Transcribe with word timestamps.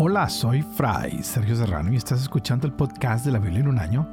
Hola, 0.00 0.28
soy 0.28 0.62
Fray 0.62 1.24
Sergio 1.24 1.56
Serrano 1.56 1.92
y 1.92 1.96
estás 1.96 2.22
escuchando 2.22 2.68
el 2.68 2.72
podcast 2.72 3.24
de 3.24 3.32
la 3.32 3.40
Biblia 3.40 3.58
en 3.58 3.66
un 3.66 3.80
año, 3.80 4.08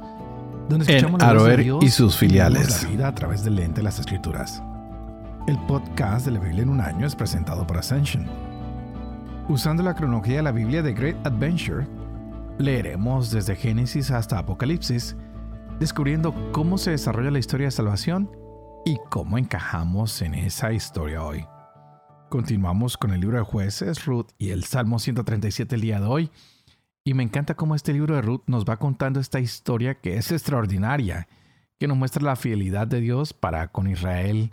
donde 0.68 0.84
En 0.84 0.96
escuchamos 0.96 1.22
la 1.22 1.32
voz 1.32 1.44
de 1.44 1.56
Dios 1.58 1.84
y 1.84 1.90
sus 1.90 2.16
filiales. 2.16 2.82
la 2.82 2.88
vida 2.88 3.06
a 3.06 3.14
través 3.14 3.44
del 3.44 3.54
lente 3.54 3.76
de 3.76 3.82
las 3.84 4.00
Escrituras. 4.00 4.60
El 5.46 5.56
podcast 5.66 6.26
de 6.26 6.32
la 6.32 6.40
Biblia 6.40 6.64
en 6.64 6.70
un 6.70 6.80
año 6.80 7.06
es 7.06 7.14
presentado 7.14 7.64
por 7.68 7.78
Ascension. 7.78 8.26
Usando 9.48 9.84
la 9.84 9.94
cronología 9.94 10.38
de 10.38 10.42
la 10.42 10.50
Biblia 10.50 10.82
de 10.82 10.92
Great 10.92 11.24
Adventure, 11.24 11.86
leeremos 12.58 13.30
desde 13.30 13.54
Génesis 13.54 14.10
hasta 14.10 14.40
Apocalipsis, 14.40 15.14
descubriendo 15.78 16.34
cómo 16.50 16.78
se 16.78 16.90
desarrolla 16.90 17.30
la 17.30 17.38
historia 17.38 17.68
de 17.68 17.70
salvación 17.70 18.28
y 18.84 18.98
cómo 19.08 19.38
encajamos 19.38 20.20
en 20.20 20.34
esa 20.34 20.72
historia 20.72 21.22
hoy. 21.22 21.46
Continuamos 22.28 22.96
con 22.96 23.12
el 23.12 23.20
libro 23.20 23.38
de 23.38 23.44
jueces, 23.44 24.04
Ruth 24.04 24.30
y 24.36 24.50
el 24.50 24.64
Salmo 24.64 24.98
137 24.98 25.76
el 25.76 25.80
día 25.80 26.00
de 26.00 26.06
hoy. 26.06 26.30
Y 27.04 27.14
me 27.14 27.22
encanta 27.22 27.54
cómo 27.54 27.76
este 27.76 27.92
libro 27.92 28.16
de 28.16 28.22
Ruth 28.22 28.42
nos 28.46 28.64
va 28.64 28.78
contando 28.78 29.20
esta 29.20 29.38
historia 29.38 30.00
que 30.00 30.16
es 30.16 30.32
extraordinaria, 30.32 31.28
que 31.78 31.86
nos 31.86 31.96
muestra 31.96 32.24
la 32.24 32.34
fidelidad 32.34 32.88
de 32.88 33.00
Dios 33.00 33.32
para 33.32 33.68
con 33.68 33.86
Israel 33.86 34.52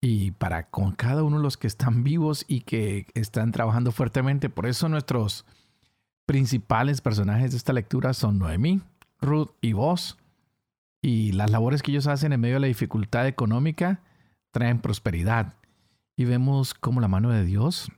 y 0.00 0.30
para 0.30 0.70
con 0.70 0.92
cada 0.92 1.22
uno 1.22 1.36
de 1.36 1.42
los 1.42 1.58
que 1.58 1.66
están 1.66 2.02
vivos 2.02 2.46
y 2.48 2.62
que 2.62 3.06
están 3.12 3.52
trabajando 3.52 3.92
fuertemente. 3.92 4.48
Por 4.48 4.66
eso 4.66 4.88
nuestros 4.88 5.44
principales 6.24 7.02
personajes 7.02 7.50
de 7.50 7.58
esta 7.58 7.74
lectura 7.74 8.14
son 8.14 8.38
Noemí, 8.38 8.80
Ruth 9.20 9.50
y 9.60 9.74
vos. 9.74 10.16
Y 11.02 11.32
las 11.32 11.50
labores 11.50 11.82
que 11.82 11.90
ellos 11.90 12.06
hacen 12.06 12.32
en 12.32 12.40
medio 12.40 12.54
de 12.54 12.60
la 12.60 12.66
dificultad 12.68 13.26
económica 13.26 14.00
traen 14.50 14.80
prosperidad 14.80 15.56
y 16.16 16.24
vemos 16.24 16.74
cómo 16.74 17.00
la 17.00 17.08
mano 17.08 17.30
de 17.30 17.44
Dios 17.44 17.90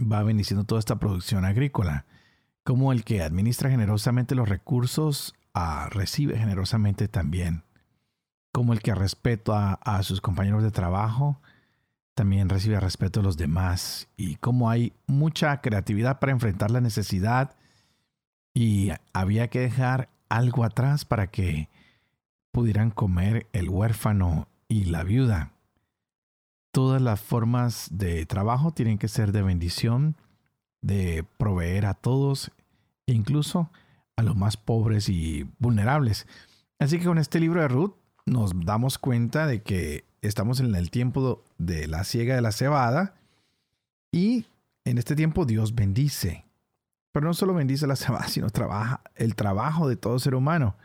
va 0.00 0.22
bendiciendo 0.22 0.64
toda 0.64 0.78
esta 0.78 0.98
producción 0.98 1.44
agrícola, 1.44 2.06
como 2.64 2.92
el 2.92 3.04
que 3.04 3.22
administra 3.22 3.70
generosamente 3.70 4.34
los 4.34 4.48
recursos 4.48 5.34
ah, 5.54 5.88
recibe 5.90 6.38
generosamente 6.38 7.08
también, 7.08 7.64
como 8.52 8.72
el 8.72 8.80
que 8.80 8.94
respeta 8.94 9.74
a, 9.74 10.02
sus 10.02 10.20
compañeros 10.20 10.62
de 10.62 10.70
trabajo 10.70 11.40
también 12.14 12.48
recibe 12.50 12.78
respeto 12.80 13.20
de 13.20 13.24
los 13.24 13.38
demás 13.38 14.08
y 14.16 14.34
como 14.36 14.68
hay 14.68 14.92
mucha 15.06 15.60
creatividad 15.62 16.18
para 16.18 16.32
enfrentar 16.32 16.70
la 16.70 16.82
necesidad 16.82 17.56
y 18.52 18.90
había 19.14 19.48
que 19.48 19.60
dejar 19.60 20.10
algo 20.28 20.64
atrás 20.64 21.06
para 21.06 21.28
que 21.28 21.70
pudieran 22.52 22.90
comer 22.90 23.46
el 23.52 23.70
huérfano 23.70 24.48
y 24.68 24.84
la 24.84 25.02
viuda 25.02 25.52
todas 26.70 27.02
las 27.02 27.20
formas 27.20 27.88
de 27.90 28.26
trabajo 28.26 28.72
tienen 28.72 28.98
que 28.98 29.08
ser 29.08 29.32
de 29.32 29.42
bendición, 29.42 30.16
de 30.82 31.24
proveer 31.38 31.86
a 31.86 31.94
todos, 31.94 32.50
e 33.06 33.12
incluso 33.12 33.70
a 34.16 34.22
los 34.22 34.36
más 34.36 34.56
pobres 34.56 35.08
y 35.08 35.48
vulnerables. 35.58 36.26
Así 36.78 36.98
que 36.98 37.04
con 37.06 37.18
este 37.18 37.40
libro 37.40 37.60
de 37.60 37.68
Ruth 37.68 37.94
nos 38.26 38.52
damos 38.64 38.98
cuenta 38.98 39.46
de 39.46 39.62
que 39.62 40.04
estamos 40.22 40.60
en 40.60 40.74
el 40.74 40.90
tiempo 40.90 41.44
de 41.58 41.88
la 41.88 42.04
siega 42.04 42.34
de 42.34 42.40
la 42.42 42.52
cebada 42.52 43.14
y 44.12 44.46
en 44.84 44.98
este 44.98 45.16
tiempo 45.16 45.44
Dios 45.44 45.74
bendice. 45.74 46.44
Pero 47.12 47.26
no 47.26 47.34
solo 47.34 47.54
bendice 47.54 47.86
la 47.86 47.96
cebada, 47.96 48.28
sino 48.28 48.50
trabaja 48.50 49.02
el 49.16 49.34
trabajo 49.34 49.88
de 49.88 49.96
todo 49.96 50.18
ser 50.18 50.34
humano. 50.34 50.76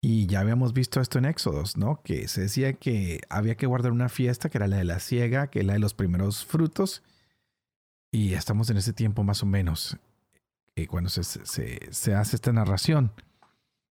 Y 0.00 0.26
ya 0.26 0.40
habíamos 0.40 0.72
visto 0.72 1.00
esto 1.00 1.18
en 1.18 1.24
Éxodos, 1.24 1.76
¿no? 1.76 2.02
Que 2.02 2.28
se 2.28 2.42
decía 2.42 2.74
que 2.74 3.20
había 3.28 3.56
que 3.56 3.66
guardar 3.66 3.92
una 3.92 4.08
fiesta, 4.08 4.48
que 4.48 4.58
era 4.58 4.68
la 4.68 4.76
de 4.76 4.84
la 4.84 5.00
siega, 5.00 5.48
que 5.48 5.60
es 5.60 5.64
la 5.64 5.72
de 5.72 5.78
los 5.78 5.94
primeros 5.94 6.44
frutos. 6.44 7.02
Y 8.12 8.34
estamos 8.34 8.70
en 8.70 8.76
ese 8.76 8.92
tiempo 8.92 9.24
más 9.24 9.42
o 9.42 9.46
menos, 9.46 9.96
eh, 10.76 10.86
cuando 10.86 11.10
se, 11.10 11.24
se, 11.24 11.80
se 11.90 12.14
hace 12.14 12.36
esta 12.36 12.52
narración. 12.52 13.12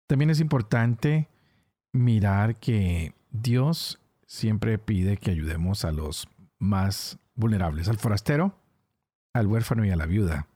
También 0.07 0.29
es 0.29 0.39
importante 0.39 1.27
mirar 1.91 2.59
que 2.59 3.13
Dios 3.31 3.99
siempre 4.27 4.77
pide 4.77 5.17
que 5.17 5.31
ayudemos 5.31 5.85
a 5.85 5.91
los 5.91 6.27
más 6.59 7.17
vulnerables, 7.35 7.89
al 7.89 7.97
forastero, 7.97 8.57
al 9.33 9.47
huérfano 9.47 9.85
y 9.85 9.91
a 9.91 9.95
la 9.95 10.05
viuda. 10.05 10.47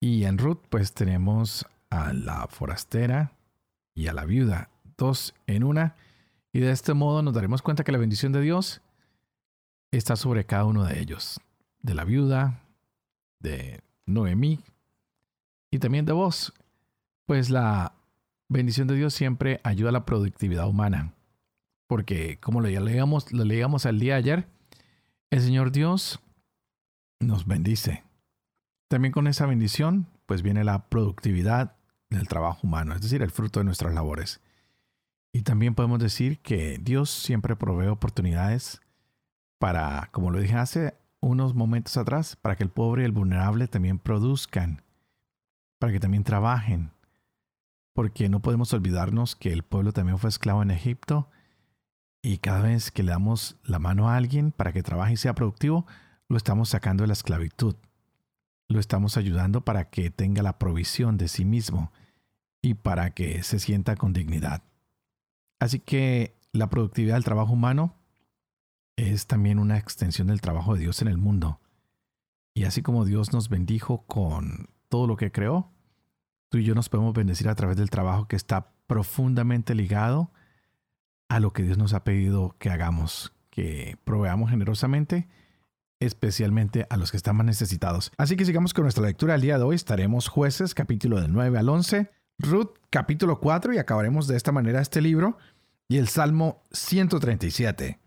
Y 0.00 0.24
en 0.24 0.38
Ruth, 0.38 0.60
pues 0.68 0.92
tenemos 0.92 1.66
a 1.90 2.12
la 2.12 2.46
forastera, 2.48 3.32
y 4.00 4.08
a 4.08 4.14
la 4.14 4.24
viuda, 4.24 4.70
dos 4.96 5.34
en 5.46 5.62
una, 5.62 5.94
y 6.54 6.60
de 6.60 6.70
este 6.70 6.94
modo 6.94 7.20
nos 7.20 7.34
daremos 7.34 7.60
cuenta 7.60 7.84
que 7.84 7.92
la 7.92 7.98
bendición 7.98 8.32
de 8.32 8.40
Dios 8.40 8.80
está 9.90 10.16
sobre 10.16 10.46
cada 10.46 10.64
uno 10.64 10.84
de 10.84 11.00
ellos, 11.00 11.38
de 11.82 11.94
la 11.94 12.04
viuda, 12.04 12.62
de 13.40 13.82
Noemí 14.06 14.60
y 15.70 15.80
también 15.80 16.06
de 16.06 16.12
vos, 16.12 16.54
pues 17.26 17.50
la 17.50 17.92
bendición 18.48 18.88
de 18.88 18.94
Dios 18.94 19.12
siempre 19.12 19.60
ayuda 19.64 19.90
a 19.90 19.92
la 19.92 20.06
productividad 20.06 20.66
humana, 20.66 21.12
porque 21.86 22.38
como 22.40 22.62
lo 22.62 22.68
leíamos, 22.68 23.30
lo 23.34 23.44
leíamos 23.44 23.84
el 23.84 24.00
día 24.00 24.14
de 24.14 24.18
ayer, 24.18 24.48
el 25.28 25.42
Señor 25.42 25.72
Dios 25.72 26.20
nos 27.20 27.46
bendice. 27.46 28.02
También 28.88 29.12
con 29.12 29.26
esa 29.26 29.44
bendición, 29.44 30.06
pues 30.24 30.40
viene 30.40 30.64
la 30.64 30.88
productividad 30.88 31.76
del 32.10 32.28
trabajo 32.28 32.60
humano, 32.62 32.94
es 32.94 33.00
decir, 33.00 33.22
el 33.22 33.30
fruto 33.30 33.60
de 33.60 33.64
nuestras 33.64 33.94
labores. 33.94 34.40
Y 35.32 35.42
también 35.42 35.74
podemos 35.74 36.00
decir 36.00 36.40
que 36.40 36.78
Dios 36.78 37.08
siempre 37.08 37.56
provee 37.56 37.86
oportunidades 37.86 38.80
para, 39.58 40.08
como 40.12 40.30
lo 40.30 40.40
dije 40.40 40.56
hace 40.56 40.94
unos 41.20 41.54
momentos 41.54 41.96
atrás, 41.96 42.36
para 42.36 42.56
que 42.56 42.64
el 42.64 42.70
pobre 42.70 43.02
y 43.02 43.04
el 43.04 43.12
vulnerable 43.12 43.68
también 43.68 43.98
produzcan, 43.98 44.82
para 45.78 45.92
que 45.92 46.00
también 46.00 46.24
trabajen, 46.24 46.90
porque 47.92 48.28
no 48.28 48.40
podemos 48.40 48.72
olvidarnos 48.72 49.36
que 49.36 49.52
el 49.52 49.62
pueblo 49.62 49.92
también 49.92 50.18
fue 50.18 50.30
esclavo 50.30 50.62
en 50.62 50.70
Egipto 50.70 51.28
y 52.22 52.38
cada 52.38 52.62
vez 52.62 52.90
que 52.90 53.02
le 53.02 53.12
damos 53.12 53.56
la 53.64 53.78
mano 53.78 54.08
a 54.08 54.16
alguien 54.16 54.52
para 54.52 54.72
que 54.72 54.82
trabaje 54.82 55.14
y 55.14 55.16
sea 55.16 55.34
productivo, 55.34 55.86
lo 56.28 56.36
estamos 56.36 56.68
sacando 56.70 57.02
de 57.02 57.08
la 57.08 57.12
esclavitud. 57.12 57.76
Lo 58.68 58.78
estamos 58.78 59.16
ayudando 59.16 59.62
para 59.62 59.90
que 59.90 60.10
tenga 60.10 60.42
la 60.42 60.58
provisión 60.58 61.16
de 61.16 61.28
sí 61.28 61.44
mismo 61.44 61.92
y 62.62 62.74
para 62.74 63.10
que 63.10 63.42
se 63.42 63.58
sienta 63.58 63.96
con 63.96 64.12
dignidad. 64.12 64.62
Así 65.58 65.80
que 65.80 66.36
la 66.52 66.68
productividad 66.68 67.14
del 67.14 67.24
trabajo 67.24 67.52
humano 67.52 67.96
es 68.96 69.26
también 69.26 69.58
una 69.58 69.78
extensión 69.78 70.28
del 70.28 70.40
trabajo 70.40 70.74
de 70.74 70.80
Dios 70.80 71.00
en 71.02 71.08
el 71.08 71.18
mundo. 71.18 71.60
Y 72.54 72.64
así 72.64 72.82
como 72.82 73.04
Dios 73.04 73.32
nos 73.32 73.48
bendijo 73.48 74.04
con 74.06 74.68
todo 74.88 75.06
lo 75.06 75.16
que 75.16 75.32
creó, 75.32 75.70
tú 76.48 76.58
y 76.58 76.64
yo 76.64 76.74
nos 76.74 76.88
podemos 76.88 77.14
bendecir 77.14 77.48
a 77.48 77.54
través 77.54 77.76
del 77.76 77.90
trabajo 77.90 78.28
que 78.28 78.36
está 78.36 78.72
profundamente 78.86 79.74
ligado 79.74 80.32
a 81.28 81.40
lo 81.40 81.52
que 81.52 81.62
Dios 81.62 81.78
nos 81.78 81.94
ha 81.94 82.04
pedido 82.04 82.56
que 82.58 82.70
hagamos, 82.70 83.32
que 83.50 83.96
proveamos 84.04 84.50
generosamente 84.50 85.28
especialmente 86.00 86.86
a 86.88 86.96
los 86.96 87.10
que 87.10 87.18
están 87.18 87.36
más 87.36 87.46
necesitados. 87.46 88.10
Así 88.16 88.36
que 88.36 88.46
sigamos 88.46 88.74
con 88.74 88.84
nuestra 88.84 89.04
lectura 89.04 89.34
el 89.34 89.42
día 89.42 89.58
de 89.58 89.64
hoy. 89.64 89.76
Estaremos 89.76 90.28
jueces 90.28 90.74
capítulo 90.74 91.20
del 91.20 91.32
9 91.32 91.58
al 91.58 91.68
11, 91.68 92.10
Ruth 92.42 92.78
capítulo 92.88 93.38
4 93.38 93.74
y 93.74 93.78
acabaremos 93.78 94.26
de 94.26 94.36
esta 94.36 94.50
manera 94.50 94.80
este 94.80 95.02
libro 95.02 95.36
y 95.88 95.98
el 95.98 96.08
Salmo 96.08 96.62
137. 96.72 97.98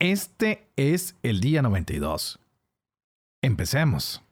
Este 0.00 0.72
es 0.76 1.16
el 1.22 1.40
día 1.40 1.62
92. 1.62 2.40
Empecemos. 3.42 4.22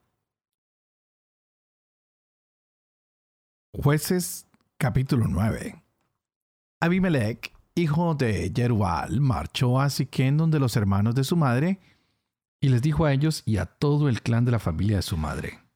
Jueces 3.72 4.46
capítulo 4.76 5.26
9. 5.28 5.82
Abimelech, 6.80 7.52
hijo 7.76 8.14
de 8.14 8.52
Jerual, 8.54 9.20
marchó 9.20 9.80
a 9.80 9.88
Siquén 9.88 10.36
donde 10.36 10.58
los 10.58 10.76
hermanos 10.76 11.14
de 11.14 11.22
su 11.22 11.36
madre 11.36 11.78
y 12.60 12.70
les 12.70 12.82
dijo 12.82 13.04
a 13.04 13.12
ellos 13.12 13.44
y 13.46 13.58
a 13.58 13.66
todo 13.66 14.08
el 14.08 14.20
clan 14.20 14.44
de 14.44 14.52
la 14.52 14.58
familia 14.58 14.96
de 14.96 15.02
su 15.02 15.16
madre. 15.16 15.67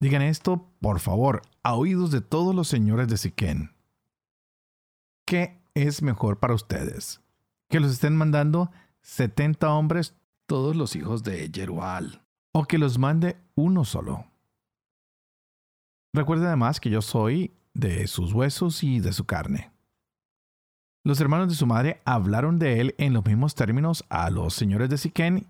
Digan 0.00 0.22
esto, 0.22 0.70
por 0.80 1.00
favor, 1.00 1.42
a 1.62 1.74
oídos 1.74 2.10
de 2.10 2.20
todos 2.20 2.54
los 2.54 2.68
señores 2.68 3.08
de 3.08 3.16
Siquén. 3.16 3.74
¿Qué 5.24 5.60
es 5.74 6.02
mejor 6.02 6.38
para 6.38 6.54
ustedes? 6.54 7.20
¿Que 7.68 7.80
los 7.80 7.92
estén 7.92 8.16
mandando 8.16 8.70
70 9.02 9.70
hombres, 9.72 10.14
todos 10.46 10.76
los 10.76 10.96
hijos 10.96 11.22
de 11.22 11.50
Jerual? 11.52 12.22
¿O 12.52 12.64
que 12.64 12.78
los 12.78 12.98
mande 12.98 13.36
uno 13.54 13.84
solo? 13.84 14.26
Recuerden 16.14 16.46
además 16.46 16.80
que 16.80 16.88
yo 16.88 17.02
soy 17.02 17.52
de 17.74 18.06
sus 18.06 18.32
huesos 18.32 18.82
y 18.82 19.00
de 19.00 19.12
su 19.12 19.26
carne. 19.26 19.70
Los 21.04 21.20
hermanos 21.20 21.48
de 21.48 21.54
su 21.54 21.66
madre 21.66 22.00
hablaron 22.06 22.58
de 22.58 22.80
él 22.80 22.94
en 22.96 23.12
los 23.12 23.24
mismos 23.24 23.54
términos 23.54 24.04
a 24.08 24.30
los 24.30 24.54
señores 24.54 24.88
de 24.88 24.96
Siquén 24.96 25.46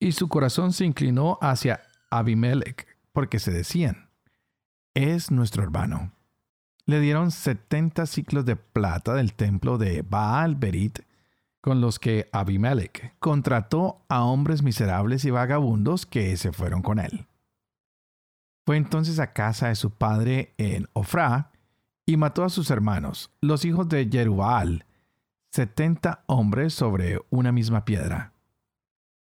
y 0.00 0.12
su 0.12 0.28
corazón 0.28 0.72
se 0.72 0.84
inclinó 0.84 1.38
hacia 1.40 1.82
Abimelech, 2.10 2.87
porque 3.18 3.40
se 3.40 3.50
decían, 3.50 4.10
es 4.94 5.32
nuestro 5.32 5.64
hermano. 5.64 6.12
Le 6.86 7.00
dieron 7.00 7.32
setenta 7.32 8.06
ciclos 8.06 8.44
de 8.44 8.54
plata 8.54 9.12
del 9.14 9.34
templo 9.34 9.76
de 9.76 10.02
Baal 10.02 10.54
Berit, 10.54 11.00
con 11.60 11.80
los 11.80 11.98
que 11.98 12.28
Abimelech 12.30 13.18
contrató 13.18 14.04
a 14.08 14.22
hombres 14.22 14.62
miserables 14.62 15.24
y 15.24 15.32
vagabundos 15.32 16.06
que 16.06 16.36
se 16.36 16.52
fueron 16.52 16.80
con 16.80 17.00
él. 17.00 17.26
Fue 18.64 18.76
entonces 18.76 19.18
a 19.18 19.32
casa 19.32 19.66
de 19.66 19.74
su 19.74 19.90
padre 19.90 20.54
en 20.56 20.86
Ofra 20.92 21.50
y 22.06 22.18
mató 22.18 22.44
a 22.44 22.50
sus 22.50 22.70
hermanos, 22.70 23.32
los 23.40 23.64
hijos 23.64 23.88
de 23.88 24.08
Jerubal, 24.08 24.86
setenta 25.50 26.22
hombres 26.26 26.72
sobre 26.72 27.18
una 27.30 27.50
misma 27.50 27.84
piedra. 27.84 28.32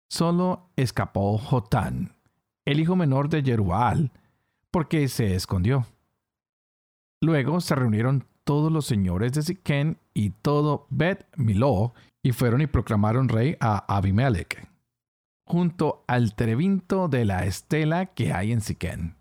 Solo 0.08 0.70
escapó 0.78 1.38
Jotán, 1.38 2.16
el 2.66 2.80
hijo 2.80 2.96
menor 2.96 3.30
de 3.30 3.44
Jerubal, 3.44 4.12
porque 4.72 5.08
se 5.08 5.36
escondió. 5.36 5.86
Luego 7.22 7.62
se 7.62 7.76
reunieron 7.76 8.26
todos 8.44 8.72
los 8.72 8.86
señores 8.86 9.34
de 9.34 9.42
Siquén 9.44 9.98
y 10.14 10.32
todo 10.32 10.88
Bet 10.90 11.28
Miló, 11.38 11.94
y 12.24 12.34
fueron 12.34 12.62
y 12.62 12.68
proclamaron 12.68 13.30
rey 13.30 13.58
a 13.60 13.96
Abimelech, 13.96 14.68
junto 15.46 16.04
al 16.08 16.36
trevinto 16.36 17.08
de 17.08 17.26
la 17.26 17.46
estela 17.46 18.08
que 18.08 18.34
hay 18.34 18.52
en 18.52 18.62
Siquén. 18.62 19.16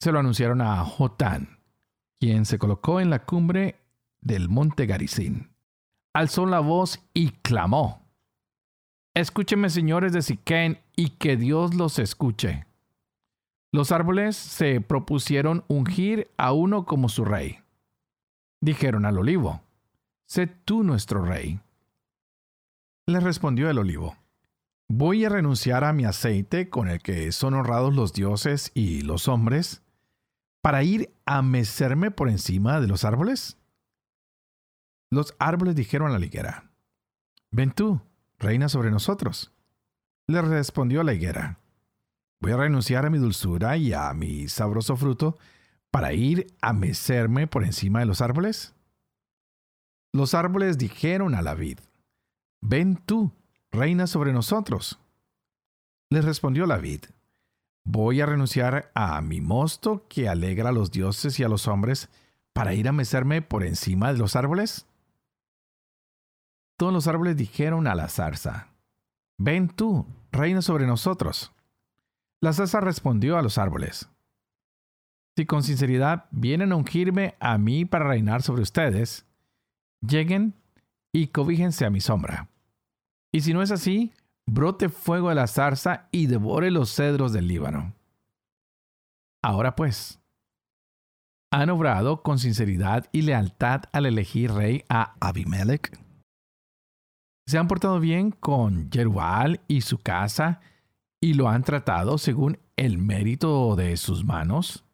Se 0.00 0.12
lo 0.12 0.18
anunciaron 0.18 0.60
a 0.60 0.84
Jotán, 0.84 1.60
quien 2.20 2.44
se 2.44 2.58
colocó 2.58 3.00
en 3.00 3.10
la 3.10 3.24
cumbre 3.24 3.80
del 4.20 4.48
monte 4.48 4.86
Garizín. 4.86 5.50
Alzó 6.12 6.46
la 6.46 6.60
voz 6.60 7.00
y 7.12 7.30
clamó. 7.30 8.03
Escúcheme, 9.14 9.70
señores 9.70 10.12
de 10.12 10.22
Siquén, 10.22 10.80
y 10.96 11.10
que 11.10 11.36
Dios 11.36 11.74
los 11.74 12.00
escuche. 12.00 12.66
Los 13.72 13.92
árboles 13.92 14.36
se 14.36 14.80
propusieron 14.80 15.64
ungir 15.68 16.32
a 16.36 16.52
uno 16.52 16.84
como 16.84 17.08
su 17.08 17.24
rey. 17.24 17.60
Dijeron 18.60 19.04
al 19.04 19.18
olivo, 19.18 19.62
sé 20.26 20.48
tú 20.48 20.82
nuestro 20.82 21.24
rey. 21.24 21.60
Le 23.06 23.20
respondió 23.20 23.70
el 23.70 23.78
olivo, 23.78 24.16
voy 24.88 25.24
a 25.24 25.28
renunciar 25.28 25.84
a 25.84 25.92
mi 25.92 26.04
aceite 26.04 26.68
con 26.68 26.88
el 26.88 27.00
que 27.00 27.30
son 27.30 27.54
honrados 27.54 27.94
los 27.94 28.14
dioses 28.14 28.72
y 28.74 29.02
los 29.02 29.28
hombres, 29.28 29.82
para 30.60 30.82
ir 30.82 31.14
a 31.24 31.42
mecerme 31.42 32.10
por 32.10 32.28
encima 32.28 32.80
de 32.80 32.88
los 32.88 33.04
árboles. 33.04 33.58
Los 35.10 35.36
árboles 35.38 35.76
dijeron 35.76 36.10
a 36.12 36.18
la 36.18 36.26
higuera, 36.26 36.72
ven 37.50 37.70
tú, 37.70 38.00
reina 38.44 38.68
sobre 38.68 38.90
nosotros. 38.90 39.52
Le 40.28 40.40
respondió 40.40 41.02
la 41.02 41.14
higuera, 41.14 41.58
Voy 42.40 42.52
a 42.52 42.56
renunciar 42.58 43.06
a 43.06 43.10
mi 43.10 43.18
dulzura 43.18 43.76
y 43.76 43.92
a 43.94 44.12
mi 44.12 44.48
sabroso 44.48 44.96
fruto 44.96 45.38
para 45.90 46.12
ir 46.12 46.46
a 46.60 46.72
mecerme 46.72 47.46
por 47.46 47.64
encima 47.64 48.00
de 48.00 48.06
los 48.06 48.20
árboles. 48.20 48.74
Los 50.12 50.34
árboles 50.34 50.76
dijeron 50.76 51.34
a 51.34 51.42
la 51.42 51.54
vid, 51.54 51.78
Ven 52.60 52.96
tú, 52.96 53.32
reina 53.70 54.06
sobre 54.06 54.32
nosotros. 54.32 54.98
Les 56.10 56.24
respondió 56.24 56.66
la 56.66 56.76
vid, 56.76 57.04
Voy 57.86 58.20
a 58.20 58.26
renunciar 58.26 58.90
a 58.94 59.20
mi 59.20 59.40
mosto 59.40 60.06
que 60.08 60.28
alegra 60.28 60.70
a 60.70 60.72
los 60.72 60.90
dioses 60.90 61.38
y 61.38 61.44
a 61.44 61.48
los 61.48 61.66
hombres 61.66 62.08
para 62.52 62.72
ir 62.74 62.88
a 62.88 62.92
mecerme 62.92 63.42
por 63.42 63.64
encima 63.64 64.12
de 64.12 64.18
los 64.18 64.36
árboles. 64.36 64.86
Todos 66.76 66.92
los 66.92 67.06
árboles 67.06 67.36
dijeron 67.36 67.86
a 67.86 67.94
la 67.94 68.08
zarza, 68.08 68.68
Ven 69.38 69.68
tú, 69.68 70.06
reina 70.32 70.62
sobre 70.62 70.86
nosotros. 70.86 71.52
La 72.40 72.52
zarza 72.52 72.80
respondió 72.80 73.38
a 73.38 73.42
los 73.42 73.58
árboles, 73.58 74.08
Si 75.36 75.46
con 75.46 75.62
sinceridad 75.62 76.26
vienen 76.30 76.72
a 76.72 76.76
ungirme 76.76 77.36
a 77.40 77.58
mí 77.58 77.84
para 77.84 78.08
reinar 78.08 78.42
sobre 78.42 78.62
ustedes, 78.62 79.26
lleguen 80.00 80.54
y 81.12 81.28
cobíjense 81.28 81.84
a 81.84 81.90
mi 81.90 82.00
sombra. 82.00 82.48
Y 83.32 83.40
si 83.40 83.52
no 83.52 83.62
es 83.62 83.70
así, 83.70 84.12
brote 84.46 84.88
fuego 84.88 85.28
de 85.28 85.36
la 85.36 85.46
zarza 85.46 86.08
y 86.12 86.26
devore 86.26 86.70
los 86.70 86.94
cedros 86.94 87.32
del 87.32 87.48
Líbano. 87.48 87.94
Ahora 89.42 89.74
pues, 89.76 90.20
han 91.50 91.70
obrado 91.70 92.22
con 92.22 92.38
sinceridad 92.38 93.08
y 93.12 93.22
lealtad 93.22 93.84
al 93.92 94.06
elegir 94.06 94.52
rey 94.52 94.84
a 94.88 95.14
Abimelech. 95.20 96.03
Se 97.46 97.58
han 97.58 97.68
portado 97.68 98.00
bien 98.00 98.30
con 98.30 98.90
Jerubal 98.90 99.60
y 99.68 99.82
su 99.82 99.98
casa 99.98 100.60
y 101.20 101.34
lo 101.34 101.48
han 101.48 101.62
tratado 101.62 102.18
según 102.18 102.58
el 102.76 102.98
mérito 102.98 103.76
de 103.76 103.96
sus 103.96 104.24
manos? 104.24 104.84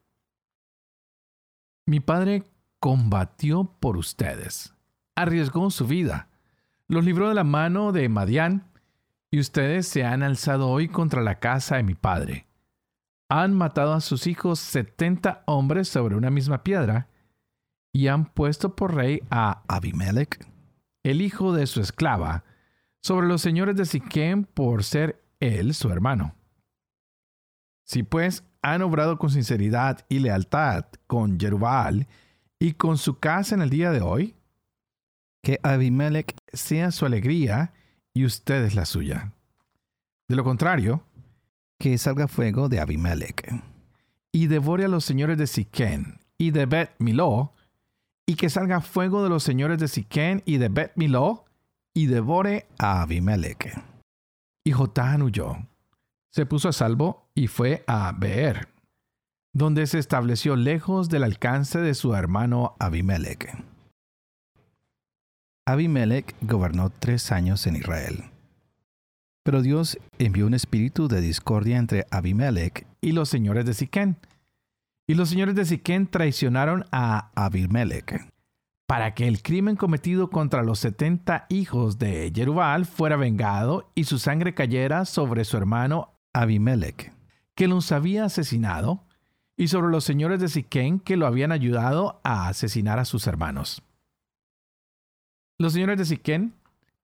Mi 1.85 1.99
padre 1.99 2.43
combatió 2.79 3.65
por 3.79 3.97
ustedes, 3.97 4.73
arriesgó 5.15 5.69
su 5.71 5.87
vida, 5.87 6.29
los 6.87 7.05
libró 7.05 7.29
de 7.29 7.35
la 7.35 7.43
mano 7.43 7.91
de 7.91 8.09
Madián, 8.09 8.67
y 9.29 9.39
ustedes 9.39 9.87
se 9.87 10.03
han 10.03 10.23
alzado 10.23 10.69
hoy 10.69 10.89
contra 10.89 11.21
la 11.21 11.39
casa 11.39 11.77
de 11.77 11.83
mi 11.83 11.95
padre. 11.95 12.47
Han 13.29 13.53
matado 13.53 13.93
a 13.93 14.01
sus 14.01 14.27
hijos 14.27 14.59
setenta 14.59 15.43
hombres 15.47 15.87
sobre 15.87 16.15
una 16.15 16.29
misma 16.29 16.63
piedra, 16.63 17.07
y 17.93 18.07
han 18.07 18.25
puesto 18.25 18.75
por 18.75 18.93
rey 18.93 19.21
a 19.29 19.63
Abimelech, 19.67 20.45
el 21.03 21.21
hijo 21.21 21.53
de 21.53 21.67
su 21.67 21.81
esclava, 21.81 22.43
sobre 23.01 23.27
los 23.27 23.41
señores 23.41 23.75
de 23.75 23.85
Siquem 23.85 24.43
por 24.43 24.83
ser 24.83 25.23
él 25.39 25.73
su 25.73 25.89
hermano. 25.89 26.35
Si 27.83 28.03
pues 28.03 28.43
han 28.61 28.81
obrado 28.83 29.17
con 29.17 29.31
sinceridad 29.31 30.05
y 30.07 30.19
lealtad 30.19 30.85
con 31.07 31.39
Jerubal 31.39 32.07
y 32.59 32.73
con 32.73 32.97
su 32.97 33.17
casa 33.17 33.55
en 33.55 33.61
el 33.61 33.69
día 33.69 33.91
de 33.91 34.01
hoy, 34.01 34.35
que 35.41 35.59
Abimelech 35.63 36.35
sea 36.53 36.91
su 36.91 37.05
alegría 37.05 37.73
y 38.13 38.25
ustedes 38.25 38.75
la 38.75 38.85
suya. 38.85 39.33
De 40.29 40.35
lo 40.35 40.43
contrario, 40.43 41.03
que 41.79 41.97
salga 41.97 42.27
fuego 42.27 42.69
de 42.69 42.79
Abimelech 42.79 43.51
y 44.31 44.47
devore 44.47 44.85
a 44.85 44.87
los 44.87 45.03
señores 45.03 45.37
de 45.37 45.47
Siquén 45.47 46.19
y 46.37 46.51
de 46.51 46.67
Bet 46.67 46.91
Miló, 46.99 47.53
y 48.25 48.35
que 48.35 48.49
salga 48.49 48.81
fuego 48.81 49.23
de 49.23 49.29
los 49.29 49.43
señores 49.43 49.79
de 49.79 49.87
Siquén 49.87 50.43
y 50.45 50.57
de 50.57 50.69
Bet 50.69 50.93
Miló, 50.95 51.45
y 51.93 52.05
devore 52.05 52.67
a 52.77 53.01
Abimelech. 53.01 53.77
Y 54.63 54.71
Jotán 54.71 55.21
huyó. 55.21 55.57
Se 56.31 56.45
puso 56.45 56.69
a 56.69 56.73
salvo 56.73 57.27
y 57.35 57.47
fue 57.47 57.83
a 57.87 58.13
Beer, 58.13 58.69
donde 59.53 59.85
se 59.87 59.99
estableció 59.99 60.55
lejos 60.55 61.09
del 61.09 61.23
alcance 61.23 61.79
de 61.79 61.93
su 61.93 62.15
hermano 62.15 62.75
Abimelech. 62.79 63.51
Abimelech 65.65 66.35
gobernó 66.41 66.89
tres 66.89 67.31
años 67.31 67.67
en 67.67 67.75
Israel. 67.75 68.31
Pero 69.43 69.61
Dios 69.61 69.97
envió 70.19 70.45
un 70.45 70.53
espíritu 70.53 71.07
de 71.07 71.21
discordia 71.21 71.77
entre 71.77 72.05
Abimelech 72.11 72.85
y 73.01 73.11
los 73.11 73.29
señores 73.29 73.65
de 73.65 73.73
Siquén. 73.73 74.17
Y 75.11 75.13
los 75.13 75.27
señores 75.27 75.55
de 75.55 75.65
Siquén 75.65 76.07
traicionaron 76.07 76.85
a 76.89 77.31
Abimelech 77.35 78.31
para 78.87 79.13
que 79.13 79.27
el 79.27 79.41
crimen 79.41 79.75
cometido 79.75 80.29
contra 80.29 80.63
los 80.63 80.79
setenta 80.79 81.47
hijos 81.49 81.99
de 81.99 82.31
Jerubal 82.33 82.85
fuera 82.85 83.17
vengado 83.17 83.91
y 83.93 84.05
su 84.05 84.19
sangre 84.19 84.53
cayera 84.53 85.03
sobre 85.03 85.43
su 85.43 85.57
hermano 85.57 86.13
Abimelech, 86.31 87.11
que 87.55 87.67
los 87.67 87.91
había 87.91 88.23
asesinado, 88.23 89.03
y 89.57 89.67
sobre 89.67 89.91
los 89.91 90.05
señores 90.05 90.39
de 90.39 90.47
Siquén 90.47 91.01
que 91.01 91.17
lo 91.17 91.27
habían 91.27 91.51
ayudado 91.51 92.21
a 92.23 92.47
asesinar 92.47 92.97
a 92.97 93.03
sus 93.03 93.27
hermanos. 93.27 93.83
Los 95.59 95.73
señores 95.73 95.97
de 95.97 96.05
Siquén 96.05 96.53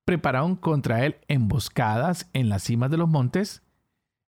prepararon 0.06 0.56
contra 0.56 1.06
él 1.06 1.18
emboscadas 1.28 2.30
en 2.32 2.48
las 2.48 2.64
cimas 2.64 2.90
de 2.90 2.96
los 2.96 3.10
montes 3.10 3.64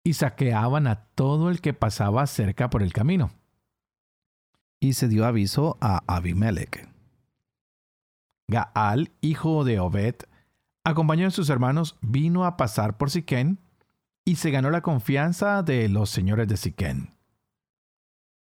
y 0.02 0.14
saqueaban 0.14 0.88
a 0.88 1.04
todo 1.14 1.50
el 1.50 1.60
que 1.60 1.72
pasaba 1.72 2.26
cerca 2.26 2.68
por 2.68 2.82
el 2.82 2.92
camino. 2.92 3.30
Y 4.80 4.94
se 4.94 5.08
dio 5.08 5.26
aviso 5.26 5.76
a 5.80 6.02
Abimelech 6.06 6.90
Gaal, 8.50 9.12
hijo 9.20 9.62
de 9.64 9.78
Obed, 9.78 10.16
acompañó 10.82 11.28
a 11.28 11.30
sus 11.30 11.50
hermanos, 11.50 11.96
vino 12.00 12.44
a 12.44 12.56
pasar 12.56 12.96
por 12.96 13.10
Siquén 13.10 13.60
y 14.24 14.36
se 14.36 14.50
ganó 14.50 14.70
la 14.70 14.80
confianza 14.80 15.62
de 15.62 15.88
los 15.88 16.10
señores 16.10 16.48
de 16.48 16.56
Siquén. 16.56 17.14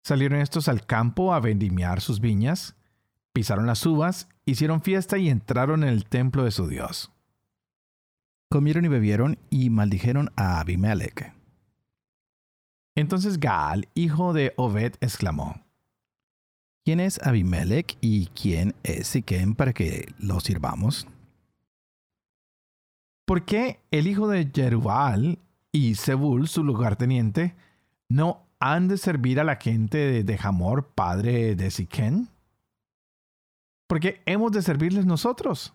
Salieron 0.04 0.40
estos 0.40 0.68
al 0.68 0.86
campo 0.86 1.34
a 1.34 1.40
vendimiar 1.40 2.00
sus 2.00 2.20
viñas, 2.20 2.76
pisaron 3.32 3.66
las 3.66 3.84
uvas, 3.84 4.28
hicieron 4.44 4.80
fiesta 4.80 5.18
y 5.18 5.28
entraron 5.28 5.82
en 5.82 5.88
el 5.88 6.04
templo 6.04 6.44
de 6.44 6.52
su 6.52 6.68
Dios. 6.68 7.10
Comieron 8.48 8.84
y 8.84 8.88
bebieron 8.88 9.38
y 9.50 9.70
maldijeron 9.70 10.30
a 10.36 10.60
Abimelech. 10.60 11.34
Entonces 12.94 13.40
Gaal, 13.40 13.88
hijo 13.94 14.32
de 14.32 14.54
Obed, 14.56 14.94
exclamó, 15.00 15.65
¿Quién 16.86 17.00
es 17.00 17.20
Abimelech 17.26 17.98
y 18.00 18.28
quién 18.28 18.76
es 18.84 19.08
Siquem 19.08 19.56
para 19.56 19.72
que 19.72 20.14
lo 20.20 20.38
sirvamos? 20.38 21.08
¿Por 23.26 23.44
qué 23.44 23.80
el 23.90 24.06
hijo 24.06 24.28
de 24.28 24.48
Jerubal 24.54 25.40
y 25.72 25.96
Zebul, 25.96 26.46
su 26.46 26.62
lugarteniente, 26.62 27.56
no 28.08 28.46
han 28.60 28.86
de 28.86 28.98
servir 28.98 29.40
a 29.40 29.44
la 29.44 29.56
gente 29.56 30.22
de 30.22 30.38
Jamor, 30.38 30.92
padre 30.94 31.56
de 31.56 31.72
Siquén? 31.72 32.28
Porque 33.88 34.22
hemos 34.24 34.52
de 34.52 34.62
servirles 34.62 35.06
nosotros. 35.06 35.74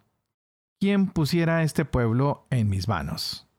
¿Quién 0.80 1.08
pusiera 1.08 1.64
este 1.64 1.84
pueblo 1.84 2.48
en 2.52 2.70
mis 2.70 2.88
manos? 2.88 3.50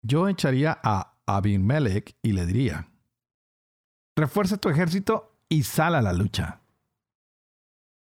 Yo 0.00 0.28
echaría 0.28 0.80
a 0.82 1.12
Abimelech 1.26 2.16
y 2.22 2.32
le 2.32 2.46
diría, 2.46 2.88
refuerza 4.16 4.56
tu 4.56 4.70
ejército 4.70 5.36
y 5.50 5.64
sal 5.64 5.94
a 5.94 6.00
la 6.00 6.14
lucha. 6.14 6.59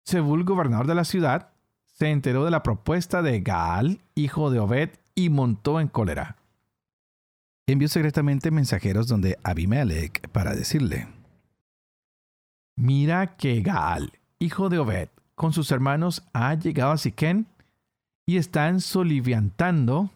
Sebul, 0.05 0.43
gobernador 0.43 0.87
de 0.87 0.95
la 0.95 1.05
ciudad, 1.05 1.49
se 1.85 2.09
enteró 2.09 2.45
de 2.45 2.51
la 2.51 2.63
propuesta 2.63 3.21
de 3.21 3.41
Gaal, 3.41 3.99
hijo 4.15 4.49
de 4.49 4.59
Obed, 4.59 4.89
y 5.15 5.29
montó 5.29 5.79
en 5.79 5.87
cólera. 5.87 6.37
Envió 7.67 7.87
secretamente 7.87 8.51
mensajeros 8.51 9.07
donde 9.07 9.37
Abimelech 9.43 10.27
para 10.29 10.53
decirle, 10.53 11.07
Mira 12.75 13.37
que 13.37 13.61
Gaal, 13.61 14.11
hijo 14.39 14.69
de 14.69 14.79
Obed, 14.79 15.09
con 15.35 15.53
sus 15.53 15.71
hermanos 15.71 16.23
ha 16.33 16.53
llegado 16.55 16.91
a 16.91 16.97
Siquén 16.97 17.47
y 18.25 18.37
están 18.37 18.81
soliviantando 18.81 20.09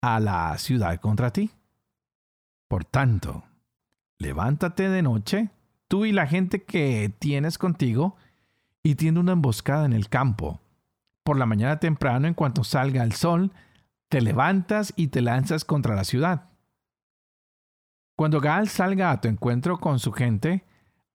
a 0.00 0.20
la 0.20 0.56
ciudad 0.58 0.98
contra 1.00 1.32
ti. 1.32 1.50
Por 2.68 2.84
tanto, 2.84 3.44
levántate 4.18 4.88
de 4.88 5.02
noche, 5.02 5.50
tú 5.88 6.04
y 6.04 6.12
la 6.12 6.26
gente 6.26 6.62
que 6.62 7.12
tienes 7.18 7.58
contigo, 7.58 8.16
y 8.82 8.94
tiende 8.94 9.20
una 9.20 9.32
emboscada 9.32 9.84
en 9.84 9.92
el 9.92 10.08
campo. 10.08 10.60
Por 11.24 11.36
la 11.36 11.46
mañana 11.46 11.78
temprano, 11.78 12.26
en 12.26 12.34
cuanto 12.34 12.64
salga 12.64 13.02
el 13.02 13.12
sol, 13.12 13.52
te 14.08 14.20
levantas 14.20 14.92
y 14.96 15.08
te 15.08 15.20
lanzas 15.20 15.64
contra 15.64 15.94
la 15.94 16.04
ciudad. 16.04 16.48
Cuando 18.16 18.40
Gaal 18.40 18.68
salga 18.68 19.10
a 19.10 19.20
tu 19.20 19.28
encuentro 19.28 19.78
con 19.78 19.98
su 19.98 20.12
gente, 20.12 20.64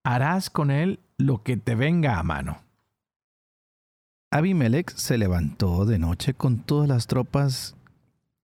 harás 0.04 0.50
con 0.50 0.70
él 0.70 1.00
lo 1.18 1.42
que 1.42 1.56
te 1.56 1.74
venga 1.74 2.18
a 2.18 2.22
mano. 2.22 2.62
Abimelech 4.30 4.90
se 4.94 5.18
levantó 5.18 5.84
de 5.84 5.98
noche 5.98 6.34
con 6.34 6.58
todas 6.58 6.88
las 6.88 7.06
tropas 7.06 7.76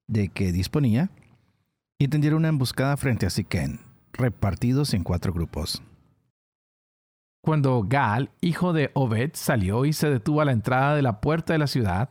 de 0.06 0.28
que 0.28 0.52
disponía 0.52 1.10
y 1.98 2.08
tendieron 2.08 2.38
una 2.38 2.48
emboscada 2.48 2.96
frente 2.96 3.26
a 3.26 3.30
Siquén, 3.30 3.80
repartidos 4.12 4.94
en 4.94 5.04
cuatro 5.04 5.32
grupos. 5.32 5.82
Cuando 7.42 7.82
Gaal, 7.82 8.30
hijo 8.40 8.72
de 8.72 8.90
Obed, 8.94 9.30
salió 9.34 9.84
y 9.84 9.92
se 9.92 10.10
detuvo 10.10 10.40
a 10.40 10.44
la 10.44 10.52
entrada 10.52 10.94
de 10.94 11.02
la 11.02 11.20
puerta 11.20 11.52
de 11.52 11.58
la 11.58 11.66
ciudad, 11.66 12.10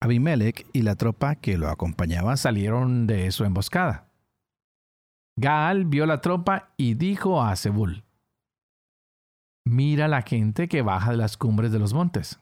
Abimelech 0.00 0.66
y 0.72 0.82
la 0.82 0.94
tropa 0.96 1.36
que 1.36 1.56
lo 1.56 1.68
acompañaba 1.68 2.36
salieron 2.36 3.06
de 3.06 3.30
su 3.32 3.44
emboscada. 3.44 4.08
Gaal 5.38 5.84
vio 5.84 6.06
la 6.06 6.20
tropa 6.20 6.72
y 6.76 6.94
dijo 6.94 7.42
a 7.42 7.56
Zebul, 7.56 8.04
Mira 9.66 10.06
la 10.06 10.22
gente 10.22 10.68
que 10.68 10.82
baja 10.82 11.10
de 11.10 11.16
las 11.16 11.36
cumbres 11.36 11.72
de 11.72 11.78
los 11.78 11.92
montes. 11.92 12.40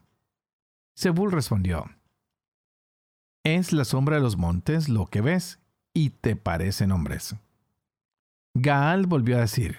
Zebul 0.96 1.32
respondió, 1.32 1.86
Es 3.44 3.72
la 3.72 3.84
sombra 3.84 4.16
de 4.16 4.22
los 4.22 4.36
montes 4.36 4.88
lo 4.88 5.06
que 5.06 5.22
ves, 5.22 5.60
y 5.94 6.10
te 6.10 6.36
parecen 6.36 6.92
hombres. 6.92 7.36
Gaal 8.56 9.06
volvió 9.06 9.38
a 9.38 9.40
decir, 9.40 9.78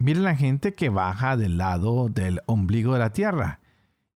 Mira 0.00 0.20
la 0.20 0.36
gente 0.36 0.74
que 0.74 0.90
baja 0.90 1.36
del 1.36 1.58
lado 1.58 2.08
del 2.08 2.40
ombligo 2.46 2.92
de 2.92 2.98
la 3.00 3.12
tierra, 3.12 3.60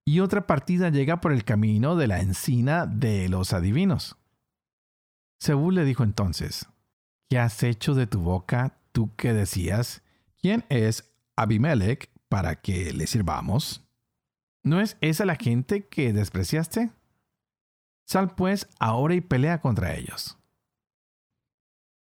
y 0.05 0.21
otra 0.21 0.47
partida 0.47 0.91
llega 0.91 1.21
por 1.21 1.33
el 1.33 1.45
camino 1.45 1.97
de 1.97 2.07
la 2.07 2.21
encina 2.21 2.87
de 2.87 3.29
los 3.29 3.53
adivinos. 3.53 4.17
Zebul 5.43 5.75
le 5.75 5.85
dijo 5.85 6.05
entonces, 6.05 6.67
¿qué 7.29 7.39
has 7.39 7.63
hecho 7.63 7.95
de 7.95 8.07
tu 8.07 8.21
boca 8.21 8.79
tú 8.93 9.15
que 9.17 9.33
decías, 9.33 10.03
¿quién 10.41 10.65
es 10.69 11.13
Abimelech 11.37 12.11
para 12.29 12.61
que 12.61 12.93
le 12.93 13.07
sirvamos? 13.07 13.85
¿No 14.63 14.81
es 14.81 14.97
esa 15.01 15.25
la 15.25 15.35
gente 15.35 15.89
que 15.89 16.13
despreciaste? 16.13 16.91
Sal 18.07 18.35
pues 18.35 18.69
ahora 18.79 19.15
y 19.15 19.21
pelea 19.21 19.61
contra 19.61 19.95
ellos. 19.95 20.39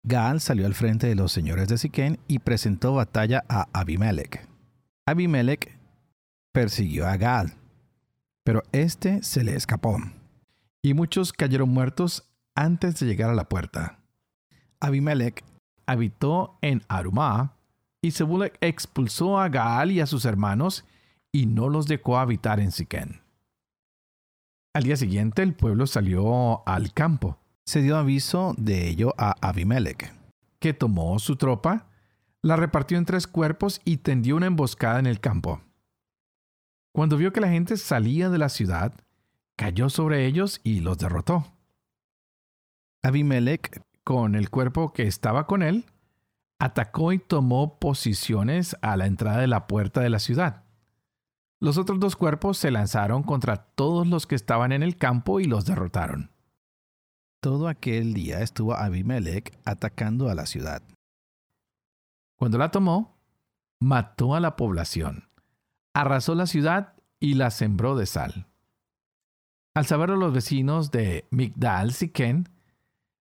Gaal 0.03 0.39
salió 0.39 0.65
al 0.65 0.75
frente 0.75 1.07
de 1.07 1.15
los 1.15 1.31
señores 1.31 1.67
de 1.67 1.77
Siquén 1.77 2.19
y 2.27 2.39
presentó 2.39 2.93
batalla 2.93 3.43
a 3.49 3.67
Abimelech. 3.73 4.47
Abimelech 5.05 5.77
persiguió 6.53 7.05
a 7.05 7.17
Gaal, 7.17 7.53
pero 8.43 8.63
éste 8.71 9.21
se 9.23 9.43
le 9.43 9.55
escapó, 9.55 9.97
y 10.81 10.93
muchos 10.93 11.33
cayeron 11.33 11.69
muertos 11.69 12.29
antes 12.55 12.99
de 12.99 13.07
llegar 13.07 13.29
a 13.29 13.35
la 13.35 13.49
puerta. 13.49 13.99
Abimelech 14.79 15.43
habitó 15.85 16.57
en 16.61 16.81
Arumá, 16.87 17.57
y 18.01 18.11
Zebul 18.11 18.53
expulsó 18.61 19.37
a 19.37 19.49
Gaal 19.49 19.91
y 19.91 19.99
a 19.99 20.05
sus 20.05 20.23
hermanos, 20.23 20.85
y 21.33 21.45
no 21.45 21.67
los 21.67 21.87
dejó 21.87 22.17
habitar 22.17 22.61
en 22.61 22.71
Siquén. 22.71 23.21
Al 24.73 24.83
día 24.83 24.95
siguiente 24.95 25.43
el 25.43 25.53
pueblo 25.53 25.87
salió 25.87 26.65
al 26.67 26.93
campo 26.93 27.37
se 27.69 27.83
dio 27.83 27.97
aviso 27.97 28.55
de 28.57 28.89
ello 28.89 29.13
a 29.19 29.35
Abimelech, 29.47 30.11
que 30.57 30.73
tomó 30.73 31.19
su 31.19 31.35
tropa, 31.35 31.85
la 32.41 32.55
repartió 32.55 32.97
en 32.97 33.05
tres 33.05 33.27
cuerpos 33.27 33.79
y 33.85 33.97
tendió 33.97 34.37
una 34.37 34.47
emboscada 34.47 34.97
en 34.97 35.05
el 35.05 35.19
campo. 35.19 35.61
Cuando 36.91 37.15
vio 37.15 37.31
que 37.31 37.41
la 37.41 37.49
gente 37.49 37.77
salía 37.77 38.31
de 38.31 38.39
la 38.39 38.49
ciudad, 38.49 38.95
cayó 39.55 39.89
sobre 39.89 40.25
ellos 40.25 40.61
y 40.63 40.79
los 40.79 40.97
derrotó. 40.97 41.45
Abimelech, 43.03 43.83
con 44.03 44.33
el 44.33 44.49
cuerpo 44.49 44.91
que 44.91 45.03
estaba 45.03 45.45
con 45.45 45.61
él, 45.61 45.85
atacó 46.57 47.13
y 47.13 47.19
tomó 47.19 47.77
posiciones 47.77 48.75
a 48.81 48.97
la 48.97 49.05
entrada 49.05 49.41
de 49.41 49.47
la 49.47 49.67
puerta 49.67 50.01
de 50.01 50.09
la 50.09 50.17
ciudad. 50.17 50.63
Los 51.59 51.77
otros 51.77 51.99
dos 51.99 52.15
cuerpos 52.15 52.57
se 52.57 52.71
lanzaron 52.71 53.21
contra 53.21 53.57
todos 53.57 54.07
los 54.07 54.25
que 54.25 54.33
estaban 54.33 54.71
en 54.71 54.81
el 54.81 54.97
campo 54.97 55.39
y 55.39 55.45
los 55.45 55.65
derrotaron. 55.65 56.31
Todo 57.41 57.69
aquel 57.69 58.13
día 58.13 58.41
estuvo 58.41 58.73
Abimelech 58.73 59.57
atacando 59.63 60.29
a 60.29 60.35
la 60.35 60.45
ciudad. 60.45 60.81
Cuando 62.35 62.57
la 62.57 62.69
tomó, 62.69 63.17
mató 63.79 64.35
a 64.35 64.41
la 64.41 64.57
población, 64.57 65.29
arrasó 65.93 66.35
la 66.35 66.47
ciudad 66.47 66.95
y 67.17 67.35
la 67.35 67.49
sembró 67.49 67.95
de 67.95 68.07
sal. 68.07 68.47
Al 69.73 69.85
saberlo 69.85 70.17
los 70.17 70.33
vecinos 70.33 70.91
de 70.91 71.27
Migdal 71.31 71.93
Siquén, 71.93 72.49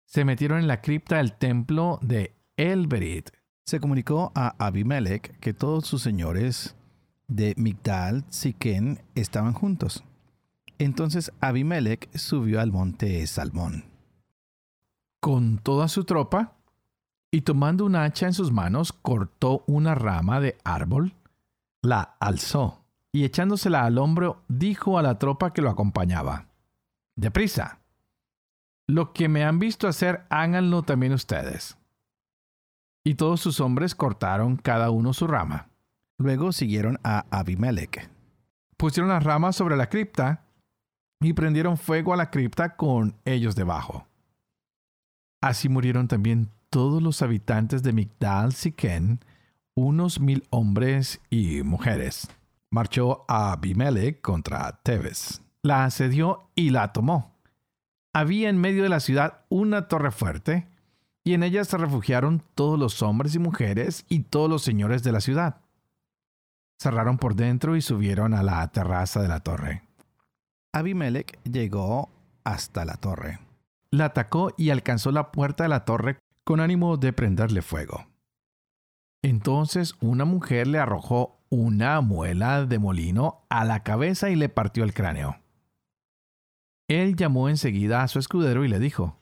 se 0.06 0.24
metieron 0.24 0.60
en 0.60 0.68
la 0.68 0.80
cripta 0.80 1.18
del 1.18 1.34
templo 1.34 2.00
de 2.02 2.38
Elberit. 2.56 3.32
Se 3.66 3.82
comunicó 3.82 4.32
a 4.34 4.56
Abimelech 4.66 5.38
que 5.40 5.54
todos 5.54 5.88
sus 5.88 6.02
señores 6.02 6.78
de 7.28 7.54
Migdal 7.58 8.24
Siquén 8.30 9.04
estaban 9.14 9.52
juntos. 9.52 10.06
Entonces 10.78 11.34
Abimelech 11.42 12.10
subió 12.16 12.62
al 12.62 12.72
monte 12.72 13.28
Salmón 13.28 13.95
con 15.20 15.58
toda 15.58 15.88
su 15.88 16.04
tropa 16.04 16.54
y 17.32 17.42
tomando 17.42 17.86
un 17.86 17.96
hacha 17.96 18.28
en 18.28 18.34
sus 18.34 18.52
manos 18.52 18.94
cortó 18.94 19.64
una 19.68 19.96
rama 19.96 20.40
de 20.40 20.58
árbol, 20.64 21.14
la 21.82 22.16
alzó 22.20 22.86
y 23.12 23.24
echándosela 23.24 23.86
al 23.86 23.98
hombro 23.98 24.44
dijo 24.48 24.98
a 24.98 25.02
la 25.02 25.20
tropa 25.20 25.54
que 25.54 25.62
lo 25.62 25.70
acompañaba, 25.70 26.48
Deprisa, 27.16 27.80
lo 28.88 29.14
que 29.14 29.30
me 29.30 29.44
han 29.44 29.58
visto 29.58 29.88
hacer 29.88 30.26
háganlo 30.30 30.84
también 30.84 31.14
ustedes. 31.14 31.78
Y 33.06 33.16
todos 33.16 33.40
sus 33.40 33.60
hombres 33.60 33.96
cortaron 33.96 34.58
cada 34.58 34.90
uno 34.90 35.14
su 35.14 35.28
rama. 35.28 35.70
Luego 36.18 36.52
siguieron 36.52 37.00
a 37.04 37.26
Abimelech. 37.30 38.10
Pusieron 38.78 39.10
las 39.10 39.24
ramas 39.24 39.56
sobre 39.56 39.78
la 39.78 39.90
cripta 39.90 40.46
y 41.22 41.34
prendieron 41.34 41.78
fuego 41.78 42.14
a 42.14 42.18
la 42.18 42.30
cripta 42.30 42.76
con 42.76 43.16
ellos 43.26 43.56
debajo. 43.56 44.08
Así 45.46 45.70
murieron 45.70 46.08
también 46.08 46.50
todos 46.72 47.04
los 47.04 47.22
habitantes 47.22 47.84
de 47.84 47.94
Migdal 47.94 48.52
Siquén, 48.54 49.20
unos 49.76 50.20
mil 50.20 50.44
hombres 50.50 51.22
y 51.30 51.62
mujeres. 51.62 52.28
Marchó 52.72 53.26
a 53.28 53.52
Abimelech 53.52 54.22
contra 54.22 54.80
Tebes. 54.82 55.44
La 55.62 55.86
asedió 55.86 56.50
y 56.56 56.72
la 56.72 56.92
tomó. 56.94 57.36
Había 58.12 58.50
en 58.50 58.58
medio 58.58 58.82
de 58.82 58.90
la 58.90 59.00
ciudad 59.00 59.46
una 59.50 59.88
torre 59.88 60.10
fuerte, 60.10 60.68
y 61.24 61.36
en 61.36 61.44
ella 61.44 61.64
se 61.64 61.78
refugiaron 61.78 62.42
todos 62.56 62.80
los 62.80 63.04
hombres 63.04 63.36
y 63.36 63.38
mujeres 63.38 64.04
y 64.10 64.22
todos 64.22 64.50
los 64.50 64.64
señores 64.64 65.04
de 65.04 65.12
la 65.12 65.22
ciudad. 65.22 65.62
Cerraron 66.80 67.20
por 67.20 67.36
dentro 67.36 67.76
y 67.76 67.84
subieron 67.84 68.34
a 68.34 68.42
la 68.42 68.68
terraza 68.72 69.22
de 69.22 69.28
la 69.28 69.42
torre. 69.42 69.84
Abimelech 70.74 71.40
llegó 71.44 72.10
hasta 72.44 72.84
la 72.84 72.96
torre 72.96 73.45
la 73.98 74.06
atacó 74.06 74.54
y 74.58 74.70
alcanzó 74.70 75.12
la 75.12 75.32
puerta 75.32 75.64
de 75.64 75.70
la 75.70 75.86
torre 75.86 76.18
con 76.44 76.60
ánimo 76.60 76.98
de 76.98 77.14
prenderle 77.14 77.62
fuego. 77.62 78.08
Entonces 79.24 79.96
una 80.02 80.26
mujer 80.26 80.68
le 80.68 80.80
arrojó 80.80 81.40
una 81.50 82.02
muela 82.02 82.66
de 82.66 82.80
molino 82.80 83.46
a 83.50 83.66
la 83.66 83.84
cabeza 83.84 84.30
y 84.30 84.36
le 84.36 84.50
partió 84.50 84.84
el 84.84 84.94
cráneo. 84.94 85.40
Él 86.88 87.16
llamó 87.16 87.50
enseguida 87.50 88.04
a 88.04 88.08
su 88.08 88.20
escudero 88.20 88.64
y 88.64 88.68
le 88.68 88.80
dijo, 88.80 89.18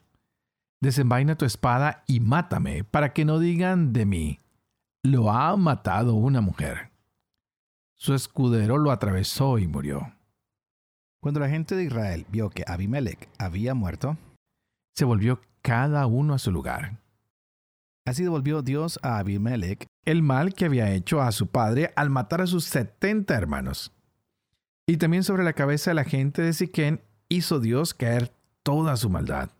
Desenvaina 0.82 1.36
tu 1.36 1.46
espada 1.46 2.04
y 2.06 2.20
mátame, 2.20 2.84
para 2.84 3.14
que 3.14 3.24
no 3.24 3.38
digan 3.38 3.94
de 3.94 4.04
mí, 4.04 4.40
lo 5.02 5.30
ha 5.30 5.56
matado 5.56 6.14
una 6.14 6.42
mujer. 6.42 6.90
Su 7.94 8.12
escudero 8.12 8.76
lo 8.76 8.90
atravesó 8.90 9.58
y 9.58 9.66
murió. 9.66 10.12
Cuando 11.22 11.40
la 11.40 11.48
gente 11.48 11.74
de 11.74 11.84
Israel 11.84 12.26
vio 12.28 12.50
que 12.50 12.64
Abimelech 12.66 13.30
había 13.38 13.72
muerto, 13.72 14.18
se 14.94 15.04
volvió 15.04 15.40
cada 15.62 16.06
uno 16.06 16.34
a 16.34 16.38
su 16.38 16.50
lugar. 16.50 17.00
Así 18.06 18.22
devolvió 18.22 18.62
Dios 18.62 18.98
a 19.02 19.18
Abimelech 19.18 19.86
el 20.04 20.22
mal 20.22 20.54
que 20.54 20.66
había 20.66 20.92
hecho 20.92 21.22
a 21.22 21.32
su 21.32 21.46
padre 21.46 21.92
al 21.96 22.10
matar 22.10 22.42
a 22.42 22.46
sus 22.46 22.64
setenta 22.64 23.34
hermanos. 23.34 23.92
Y 24.86 24.98
también 24.98 25.24
sobre 25.24 25.44
la 25.44 25.54
cabeza 25.54 25.90
de 25.90 25.94
la 25.94 26.04
gente 26.04 26.42
de 26.42 26.52
Siquén 26.52 27.00
hizo 27.28 27.60
Dios 27.60 27.94
caer 27.94 28.34
toda 28.62 28.96
su 28.96 29.08
maldad. 29.08 29.50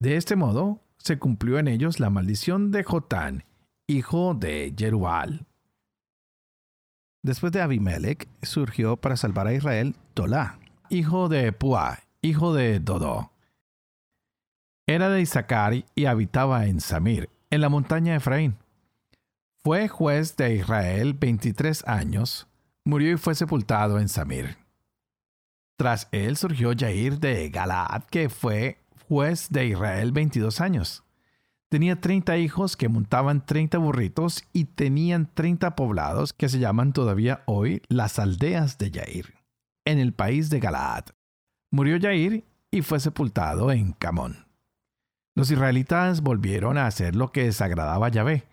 De 0.00 0.16
este 0.16 0.36
modo 0.36 0.80
se 0.98 1.18
cumplió 1.18 1.58
en 1.58 1.66
ellos 1.66 1.98
la 1.98 2.10
maldición 2.10 2.70
de 2.70 2.84
Jotán, 2.84 3.44
hijo 3.88 4.34
de 4.34 4.72
Jerubal. 4.76 5.46
Después 7.24 7.52
de 7.52 7.60
Abimelech 7.60 8.28
surgió 8.42 8.96
para 8.96 9.16
salvar 9.16 9.48
a 9.48 9.54
Israel 9.54 9.96
Tolá, 10.14 10.58
hijo 10.90 11.28
de 11.28 11.52
Pua, 11.52 11.98
hijo 12.20 12.54
de 12.54 12.78
Dodó. 12.78 13.31
Era 14.86 15.08
de 15.08 15.20
Isaacar 15.20 15.84
y 15.94 16.06
habitaba 16.06 16.66
en 16.66 16.80
Samir, 16.80 17.30
en 17.50 17.60
la 17.60 17.68
montaña 17.68 18.12
de 18.12 18.18
Efraín. 18.18 18.56
Fue 19.62 19.86
juez 19.86 20.36
de 20.36 20.56
Israel 20.56 21.14
23 21.14 21.86
años, 21.86 22.48
murió 22.84 23.12
y 23.12 23.16
fue 23.16 23.36
sepultado 23.36 24.00
en 24.00 24.08
Samir. 24.08 24.56
Tras 25.76 26.08
él 26.10 26.36
surgió 26.36 26.72
Jair 26.76 27.20
de 27.20 27.48
Galaad, 27.48 28.04
que 28.10 28.28
fue 28.28 28.78
juez 29.08 29.50
de 29.50 29.66
Israel 29.66 30.10
22 30.10 30.60
años. 30.60 31.04
Tenía 31.68 32.00
30 32.00 32.36
hijos 32.38 32.76
que 32.76 32.88
montaban 32.88 33.46
30 33.46 33.78
burritos 33.78 34.44
y 34.52 34.64
tenían 34.64 35.30
30 35.32 35.76
poblados 35.76 36.32
que 36.32 36.48
se 36.48 36.58
llaman 36.58 36.92
todavía 36.92 37.44
hoy 37.46 37.82
las 37.88 38.18
aldeas 38.18 38.78
de 38.78 38.90
Jair, 38.90 39.34
en 39.84 40.00
el 40.00 40.12
país 40.12 40.50
de 40.50 40.58
Galaad. 40.58 41.04
Murió 41.70 41.98
Jair 42.00 42.44
y 42.70 42.82
fue 42.82 42.98
sepultado 42.98 43.70
en 43.70 43.92
Camón. 43.92 44.51
Los 45.34 45.50
israelitas 45.50 46.20
volvieron 46.20 46.76
a 46.76 46.86
hacer 46.86 47.16
lo 47.16 47.32
que 47.32 47.44
desagradaba 47.44 48.06
a 48.06 48.10
Yahvé. 48.10 48.44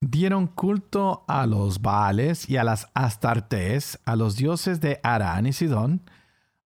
Dieron 0.00 0.46
culto 0.46 1.24
a 1.28 1.46
los 1.46 1.82
Baales 1.82 2.48
y 2.48 2.56
a 2.56 2.64
las 2.64 2.88
Astartes, 2.94 3.98
a 4.04 4.16
los 4.16 4.36
dioses 4.36 4.80
de 4.80 5.00
Arán 5.02 5.46
y 5.46 5.52
Sidón, 5.52 6.02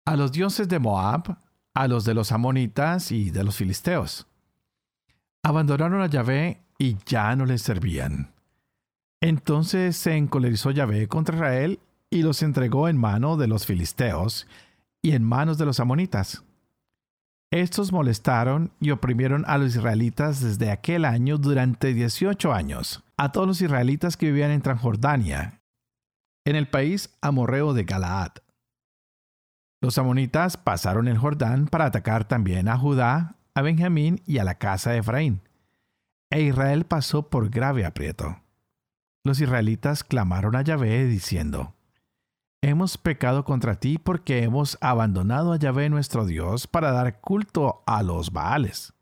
a 0.06 0.16
los 0.16 0.32
dioses 0.32 0.68
de 0.68 0.80
Moab, 0.80 1.38
a 1.74 1.88
los 1.88 2.06
de 2.06 2.14
los 2.14 2.32
amonitas 2.32 3.12
y 3.12 3.32
de 3.32 3.44
los 3.44 3.56
filisteos. 3.56 4.28
Abandonaron 5.42 6.02
a 6.02 6.08
Yahvé 6.08 6.62
y 6.78 6.98
ya 7.06 7.36
no 7.36 7.46
les 7.46 7.62
servían. 7.62 8.34
Entonces 9.22 9.96
se 9.96 10.16
encolerizó 10.16 10.72
Yahvé 10.72 11.08
contra 11.08 11.36
Israel 11.36 11.80
y 12.10 12.22
los 12.22 12.44
entregó 12.44 12.90
en 12.90 12.98
mano 12.98 13.38
de 13.38 13.48
los 13.48 13.66
filisteos 13.66 14.48
y 15.02 15.14
en 15.14 15.24
manos 15.24 15.58
de 15.58 15.66
los 15.66 15.80
amonitas. 15.80 16.44
Estos 17.54 17.92
molestaron 17.92 18.72
y 18.80 18.90
oprimieron 18.90 19.44
a 19.46 19.60
los 19.60 19.76
israelitas 19.76 20.42
desde 20.42 20.72
aquel 20.72 21.06
año 21.06 21.38
durante 21.38 21.94
18 21.94 22.52
años, 22.52 23.04
a 23.16 23.32
todos 23.32 23.46
los 23.46 23.62
israelitas 23.62 24.18
que 24.18 24.26
vivían 24.26 24.50
en 24.50 24.64
Transjordania, 24.64 25.62
en 26.46 26.56
el 26.56 26.68
país 26.68 27.16
amorreo 27.22 27.76
de 27.76 27.84
Galaad. 27.84 28.32
Los 29.84 30.00
amonitas 30.00 30.58
pasaron 30.58 31.08
el 31.08 31.20
Jordán 31.20 31.68
para 31.68 31.86
atacar 31.86 32.28
también 32.28 32.68
a 32.68 32.76
Judá, 32.80 33.36
a 33.54 33.62
Benjamín 33.62 34.24
y 34.26 34.40
a 34.40 34.44
la 34.44 34.56
casa 34.56 34.90
de 34.90 34.98
Efraín. 34.98 35.42
E 36.32 36.42
Israel 36.42 36.86
pasó 36.86 37.30
por 37.30 37.52
grave 37.52 37.86
aprieto. 37.86 38.42
Los 39.24 39.40
israelitas 39.40 40.04
clamaron 40.04 40.56
a 40.56 40.64
Yahvé 40.64 41.06
diciendo, 41.06 41.76
Hemos 42.66 42.98
pecado 42.98 43.44
contra 43.44 43.76
ti 43.76 43.98
porque 43.98 44.42
hemos 44.42 44.78
abandonado 44.80 45.52
a 45.52 45.58
Yahvé 45.58 45.90
nuestro 45.90 46.26
Dios 46.26 46.66
para 46.66 46.94
dar 46.94 47.20
culto 47.20 47.84
a 47.86 48.04
los 48.04 48.32
Baales. 48.32 48.94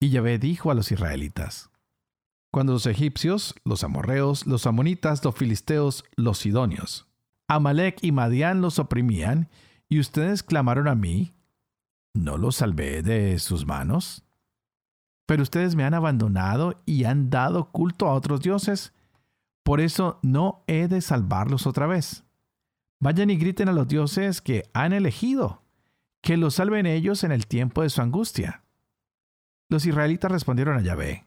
Y 0.00 0.10
Yahvé 0.10 0.40
dijo 0.40 0.72
a 0.72 0.74
los 0.74 0.90
israelitas, 0.90 1.70
Cuando 2.50 2.72
los 2.72 2.86
egipcios, 2.86 3.54
los 3.64 3.84
amorreos, 3.84 4.44
los 4.48 4.66
amonitas, 4.66 5.24
los 5.24 5.36
filisteos, 5.36 6.02
los 6.16 6.38
sidonios, 6.38 7.06
Amalek 7.46 8.02
y 8.02 8.10
Madián 8.10 8.60
los 8.60 8.80
oprimían, 8.80 9.48
y 9.88 10.00
ustedes 10.00 10.42
clamaron 10.42 10.88
a 10.88 10.96
mí, 10.96 11.32
¿no 12.12 12.38
los 12.38 12.56
salvé 12.56 13.02
de 13.02 13.38
sus 13.38 13.66
manos? 13.66 14.24
Pero 15.26 15.44
ustedes 15.44 15.76
me 15.76 15.84
han 15.84 15.94
abandonado 15.94 16.82
y 16.86 17.04
han 17.04 17.30
dado 17.30 17.70
culto 17.70 18.08
a 18.08 18.14
otros 18.14 18.40
dioses, 18.40 18.92
por 19.62 19.80
eso 19.80 20.18
no 20.22 20.64
he 20.66 20.88
de 20.88 21.00
salvarlos 21.02 21.68
otra 21.68 21.86
vez. 21.86 22.24
Vayan 23.04 23.28
y 23.28 23.36
griten 23.36 23.68
a 23.68 23.72
los 23.72 23.86
dioses 23.86 24.40
que 24.40 24.70
han 24.72 24.94
elegido, 24.94 25.62
que 26.22 26.38
los 26.38 26.54
salven 26.54 26.86
ellos 26.86 27.22
en 27.22 27.32
el 27.32 27.46
tiempo 27.46 27.82
de 27.82 27.90
su 27.90 28.00
angustia. 28.00 28.64
Los 29.68 29.84
israelitas 29.84 30.32
respondieron 30.32 30.78
a 30.78 30.80
Yahvé, 30.80 31.26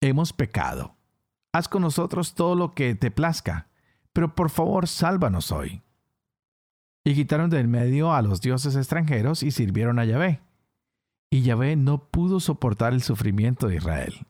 hemos 0.00 0.32
pecado. 0.32 0.96
Haz 1.52 1.68
con 1.68 1.82
nosotros 1.82 2.34
todo 2.34 2.56
lo 2.56 2.74
que 2.74 2.96
te 2.96 3.12
plazca, 3.12 3.68
pero 4.12 4.34
por 4.34 4.50
favor 4.50 4.88
sálvanos 4.88 5.52
hoy. 5.52 5.84
Y 7.04 7.14
quitaron 7.14 7.48
del 7.48 7.68
medio 7.68 8.12
a 8.12 8.20
los 8.20 8.40
dioses 8.40 8.74
extranjeros 8.74 9.44
y 9.44 9.52
sirvieron 9.52 10.00
a 10.00 10.04
Yahvé. 10.04 10.40
Y 11.30 11.42
Yahvé 11.42 11.76
no 11.76 12.08
pudo 12.08 12.40
soportar 12.40 12.92
el 12.92 13.02
sufrimiento 13.02 13.68
de 13.68 13.76
Israel. 13.76 14.26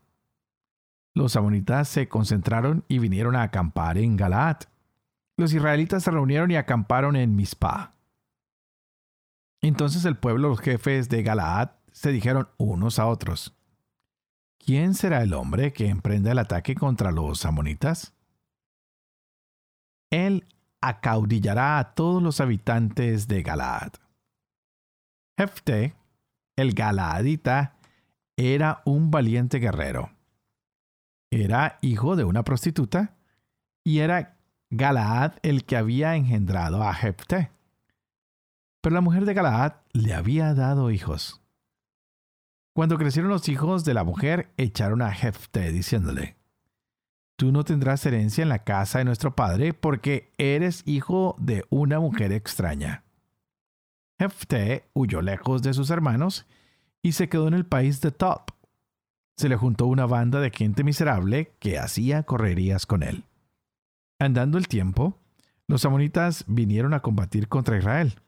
Los 1.14 1.35
amonitas 1.35 1.88
se 1.88 2.11
concentraron 2.11 2.85
y 2.88 2.98
vinieron 2.98 3.37
a 3.37 3.42
acampar 3.44 3.96
en 3.96 4.18
Galaad 4.18 4.68
los 5.38 5.55
israelitas 5.55 6.03
se 6.03 6.11
reunieron 6.11 6.51
y 6.51 6.57
acamparon 6.57 7.14
en 7.14 7.37
Mizpah. 7.37 7.94
Entonces 9.62 10.05
el 10.05 10.16
pueblo, 10.16 10.48
los 10.48 10.61
jefes 10.61 11.09
de 11.09 11.22
Galaad, 11.22 11.70
se 11.92 12.11
dijeron 12.11 12.48
unos 12.59 12.98
a 12.98 13.07
otros, 13.07 13.57
¿quién 14.59 14.94
será 14.94 15.22
el 15.22 15.33
hombre 15.35 15.72
que 15.72 15.88
emprenda 15.88 16.33
el 16.33 16.38
ataque 16.40 16.74
contra 16.74 17.12
los 17.12 17.46
amonitas? 17.46 18.14
Él 20.11 20.44
acaudillará 20.81 21.79
a 21.79 21.94
todos 21.94 22.20
los 22.20 22.40
habitantes 22.40 23.29
de 23.29 23.42
Galaad. 23.42 23.92
Jefte, 25.38 25.94
el 26.57 26.74
Galaadita, 26.74 27.77
era 28.37 28.83
un 28.85 29.12
valiente 29.12 29.59
guerrero. 29.59 30.11
Era 31.31 31.79
hijo 31.81 32.16
de 32.16 32.24
una 32.24 32.42
prostituta 32.42 33.16
y 33.85 34.01
era 34.01 34.38
Galaad 34.70 35.35
el 35.42 35.64
que 35.64 35.76
había 35.76 36.14
engendrado 36.14 36.83
a 36.83 36.92
Jepté. 36.92 37.50
Pero 38.83 38.94
la 38.94 39.00
mujer 39.00 39.24
de 39.24 39.35
Galaad 39.35 39.72
le 39.92 40.14
había 40.14 40.52
dado 40.54 40.90
hijos. 40.90 41.40
Cuando 42.74 42.98
crecieron 42.98 43.31
los 43.31 43.48
hijos 43.48 43.85
de 43.85 43.94
la 43.94 44.04
mujer, 44.04 44.52
echaron 44.57 45.02
a 45.02 45.11
Jefté 45.11 45.72
diciéndole, 45.72 46.37
Tú 47.37 47.50
no 47.50 47.64
tendrás 47.64 48.04
herencia 48.04 48.42
en 48.42 48.48
la 48.48 48.64
casa 48.64 48.98
de 48.98 49.04
nuestro 49.04 49.35
padre 49.35 49.72
porque 49.72 50.33
eres 50.38 50.83
hijo 50.87 51.37
de 51.38 51.64
una 51.70 52.00
mujer 52.00 52.33
extraña. 52.33 53.04
Jefté 54.18 54.90
huyó 54.92 55.22
lejos 55.22 55.62
de 55.62 55.72
sus 55.72 55.90
hermanos 55.90 56.46
y 57.00 57.12
se 57.12 57.28
quedó 57.28 57.48
en 57.48 57.54
el 57.54 57.64
país 57.64 58.00
de 58.00 58.11
Top. 58.11 58.50
Se 59.37 59.48
le 59.48 59.57
juntó 59.57 59.87
una 59.87 60.07
banda 60.07 60.40
de 60.40 60.50
gente 60.50 60.83
miserable 60.83 61.52
que 61.61 61.78
hacía 61.78 62.24
correrías 62.24 62.87
con 62.87 63.04
él. 63.04 63.24
Andando 64.20 64.59
el 64.59 64.66
tiempo, 64.66 65.16
los 65.68 65.85
amonitas 65.85 66.44
vinieron 66.48 66.92
a 66.92 67.00
combatir 67.00 67.48
contra 67.48 67.78
Israel. 67.78 68.20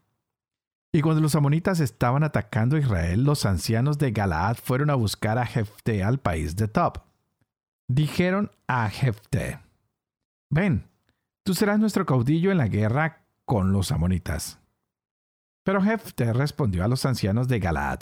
Y 0.93 1.03
cuando 1.03 1.21
los 1.21 1.35
amonitas 1.35 1.81
estaban 1.81 2.23
atacando 2.23 2.77
a 2.77 2.81
Israel, 2.81 3.25
los 3.25 3.47
ancianos 3.47 3.99
de 3.99 4.13
Galaad 4.13 4.57
fueron 4.57 4.91
a 4.91 4.95
buscar 4.95 5.39
a 5.39 5.47
Jefté 5.47 6.03
al 6.03 6.19
país 6.19 6.57
de 6.57 6.69
Top. 6.69 6.99
Dijeron 7.89 8.51
a 8.69 8.89
Jefté, 8.89 9.61
ven, 10.49 10.89
tú 11.45 11.55
serás 11.55 11.81
nuestro 11.81 12.07
caudillo 12.07 12.53
en 12.53 12.59
la 12.59 12.69
guerra 12.69 13.25
con 13.45 13.73
los 13.73 13.91
amonitas. 13.91 14.61
Pero 15.65 15.83
Jefté 15.83 16.33
respondió 16.33 16.85
a 16.85 16.89
los 16.89 17.05
ancianos 17.05 17.49
de 17.49 17.59
Galaad, 17.59 18.01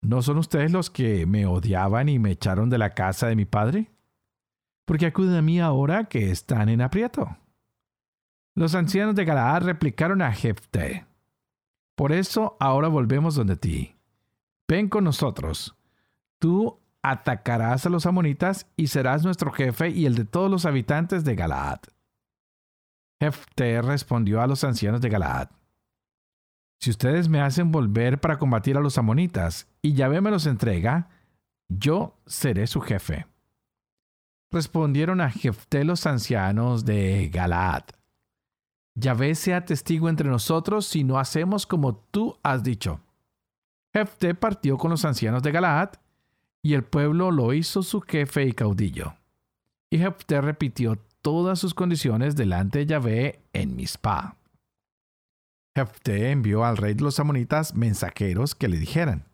¿no 0.00 0.22
son 0.22 0.38
ustedes 0.38 0.70
los 0.70 0.90
que 0.90 1.26
me 1.26 1.46
odiaban 1.46 2.08
y 2.08 2.18
me 2.18 2.32
echaron 2.32 2.70
de 2.70 2.78
la 2.78 2.90
casa 2.90 3.26
de 3.26 3.36
mi 3.36 3.44
padre? 3.44 3.90
Porque 4.88 5.04
acuden 5.04 5.34
a 5.34 5.42
mí 5.42 5.60
ahora 5.60 6.04
que 6.04 6.30
están 6.30 6.70
en 6.70 6.80
aprieto. 6.80 7.36
Los 8.54 8.74
ancianos 8.74 9.14
de 9.14 9.26
Galaad 9.26 9.64
replicaron 9.64 10.22
a 10.22 10.32
Jefté, 10.32 11.04
por 11.94 12.10
eso 12.10 12.56
ahora 12.58 12.88
volvemos 12.88 13.34
donde 13.34 13.56
ti. 13.56 13.96
Ven 14.66 14.88
con 14.88 15.04
nosotros. 15.04 15.76
Tú 16.38 16.80
atacarás 17.02 17.84
a 17.84 17.90
los 17.90 18.06
amonitas 18.06 18.66
y 18.76 18.86
serás 18.86 19.24
nuestro 19.24 19.52
jefe 19.52 19.90
y 19.90 20.06
el 20.06 20.14
de 20.14 20.24
todos 20.24 20.50
los 20.50 20.64
habitantes 20.64 21.22
de 21.22 21.34
Galaad. 21.34 21.80
Jefté 23.20 23.82
respondió 23.82 24.40
a 24.40 24.46
los 24.46 24.64
ancianos 24.64 25.02
de 25.02 25.10
Galaad. 25.10 25.50
Si 26.80 26.88
ustedes 26.88 27.28
me 27.28 27.42
hacen 27.42 27.72
volver 27.72 28.20
para 28.20 28.38
combatir 28.38 28.78
a 28.78 28.80
los 28.80 28.96
amonitas 28.96 29.68
y 29.82 29.92
Yahvé 29.92 30.22
me 30.22 30.30
los 30.30 30.46
entrega, 30.46 31.10
yo 31.68 32.16
seré 32.24 32.66
su 32.66 32.80
jefe. 32.80 33.26
Respondieron 34.50 35.20
a 35.20 35.30
Jefté 35.30 35.84
los 35.84 36.06
ancianos 36.06 36.84
de 36.84 37.28
Galaad. 37.28 37.84
Yahvé 38.94 39.34
sea 39.34 39.64
testigo 39.64 40.08
entre 40.08 40.28
nosotros 40.28 40.86
si 40.86 41.04
no 41.04 41.18
hacemos 41.18 41.66
como 41.66 41.96
tú 41.96 42.36
has 42.42 42.62
dicho. 42.62 43.00
Jefté 43.92 44.34
partió 44.34 44.76
con 44.78 44.90
los 44.90 45.04
ancianos 45.04 45.42
de 45.42 45.52
Galaad 45.52 45.90
y 46.62 46.74
el 46.74 46.82
pueblo 46.82 47.30
lo 47.30 47.52
hizo 47.52 47.82
su 47.82 48.00
jefe 48.00 48.44
y 48.44 48.52
caudillo. 48.52 49.14
Y 49.90 49.98
Jefté 49.98 50.40
repitió 50.40 50.98
todas 51.22 51.58
sus 51.58 51.74
condiciones 51.74 52.34
delante 52.34 52.80
de 52.80 52.86
Yahvé 52.86 53.40
en 53.52 53.76
Mizpah. 53.76 54.36
Jefté 55.76 56.30
envió 56.30 56.64
al 56.64 56.76
rey 56.76 56.94
de 56.94 57.02
los 57.02 57.20
amonitas 57.20 57.74
mensajeros 57.74 58.54
que 58.54 58.68
le 58.68 58.78
dijeran, 58.78 59.24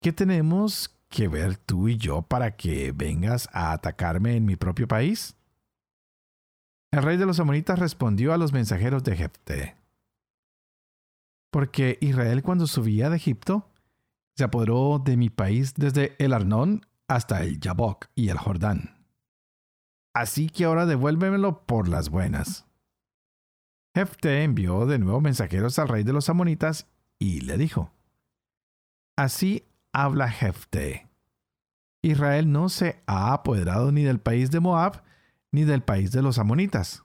¿qué 0.00 0.12
tenemos 0.12 0.90
que 1.12 1.28
ver 1.28 1.56
tú 1.56 1.88
y 1.88 1.96
yo 1.96 2.22
para 2.22 2.56
que 2.56 2.90
vengas 2.90 3.48
a 3.52 3.72
atacarme 3.72 4.34
en 4.34 4.46
mi 4.46 4.56
propio 4.56 4.88
país? 4.88 5.36
El 6.90 7.02
rey 7.02 7.16
de 7.16 7.26
los 7.26 7.38
amonitas 7.38 7.78
respondió 7.78 8.32
a 8.32 8.38
los 8.38 8.52
mensajeros 8.52 9.04
de 9.04 9.16
Jefté, 9.16 9.76
porque 11.52 11.98
Israel 12.00 12.42
cuando 12.42 12.66
subía 12.66 13.10
de 13.10 13.16
Egipto 13.16 13.70
se 14.36 14.44
apoderó 14.44 14.98
de 14.98 15.16
mi 15.16 15.30
país 15.30 15.74
desde 15.74 16.16
el 16.18 16.32
Arnón 16.32 16.86
hasta 17.08 17.42
el 17.42 17.60
Yabok 17.60 18.06
y 18.14 18.30
el 18.30 18.38
Jordán. 18.38 18.96
Así 20.14 20.48
que 20.48 20.64
ahora 20.64 20.86
devuélvemelo 20.86 21.64
por 21.66 21.88
las 21.88 22.08
buenas. 22.08 22.66
Jefté 23.94 24.42
envió 24.44 24.86
de 24.86 24.98
nuevo 24.98 25.20
mensajeros 25.20 25.78
al 25.78 25.88
rey 25.88 26.02
de 26.02 26.14
los 26.14 26.30
amonitas 26.30 26.86
y 27.18 27.42
le 27.42 27.58
dijo, 27.58 27.92
Así 29.16 29.66
habla 29.92 30.30
Jefté. 30.30 31.08
Israel 32.02 32.50
no 32.50 32.68
se 32.68 33.02
ha 33.06 33.32
apoderado 33.32 33.92
ni 33.92 34.02
del 34.02 34.20
país 34.20 34.50
de 34.50 34.60
Moab 34.60 35.02
ni 35.52 35.64
del 35.64 35.82
país 35.82 36.12
de 36.12 36.22
los 36.22 36.38
amonitas. 36.38 37.04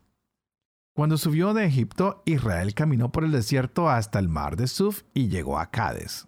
Cuando 0.95 1.17
subió 1.17 1.54
de 1.54 1.65
Egipto, 1.65 2.23
Israel 2.26 2.73
caminó 2.73 3.12
por 3.12 3.23
el 3.23 3.32
desierto 3.32 3.89
hasta 3.89 4.17
el 4.17 4.30
mar 4.30 4.56
de 4.56 4.67
Suf 4.67 5.04
y 5.13 5.28
llegó 5.28 5.60
a 5.60 5.69
Cades. 5.69 6.28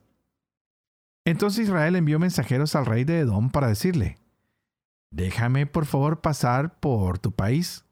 Entonces 1.26 1.66
Israel 1.66 1.96
envió 1.96 2.20
mensajeros 2.20 2.76
al 2.76 2.86
rey 2.86 3.04
de 3.04 3.20
Edom 3.20 3.50
para 3.50 3.68
decirle, 3.68 4.18
Déjame 5.12 5.66
por 5.66 5.86
favor 5.86 6.22
pasar 6.22 6.80
por 6.80 7.18
tu 7.18 7.32
país. 7.32 7.86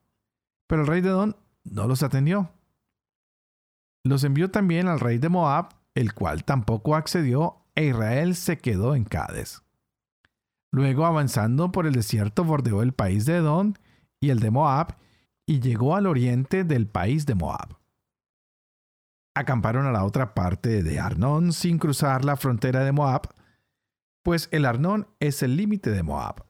Pero 0.67 0.81
el 0.83 0.87
rey 0.87 1.01
de 1.01 1.09
Edom 1.09 1.33
no 1.63 1.87
los 1.87 2.03
atendió. 2.03 2.51
Los 4.03 4.23
envió 4.23 4.51
también 4.51 4.87
al 4.87 4.99
rey 4.99 5.17
de 5.17 5.29
Moab, 5.29 5.69
el 5.95 6.13
cual 6.13 6.43
tampoco 6.43 6.95
accedió, 6.95 7.65
e 7.77 7.85
Israel 7.85 8.35
se 8.35 8.57
quedó 8.57 8.95
en 8.95 9.03
Cades. 9.03 9.61
Luego, 10.71 11.05
avanzando 11.05 11.71
por 11.71 11.85
el 11.85 11.93
desierto, 11.93 12.43
bordeó 12.43 12.81
el 12.81 12.91
país 12.91 13.27
de 13.27 13.35
Edom 13.35 13.75
y 14.19 14.31
el 14.31 14.39
de 14.39 14.49
Moab, 14.49 14.97
y 15.45 15.59
llegó 15.59 15.95
al 15.95 16.07
oriente 16.07 16.63
del 16.63 16.87
país 16.87 17.27
de 17.27 17.35
Moab. 17.35 17.77
Acamparon 19.35 19.85
a 19.85 19.91
la 19.91 20.03
otra 20.03 20.33
parte 20.33 20.81
de 20.81 20.99
Arnón 20.99 21.53
sin 21.53 21.77
cruzar 21.77 22.25
la 22.25 22.35
frontera 22.35 22.83
de 22.83 22.91
Moab, 22.91 23.29
pues 24.23 24.49
el 24.51 24.65
Arnón 24.65 25.07
es 25.19 25.43
el 25.43 25.55
límite 25.55 25.91
de 25.91 26.01
Moab. 26.01 26.45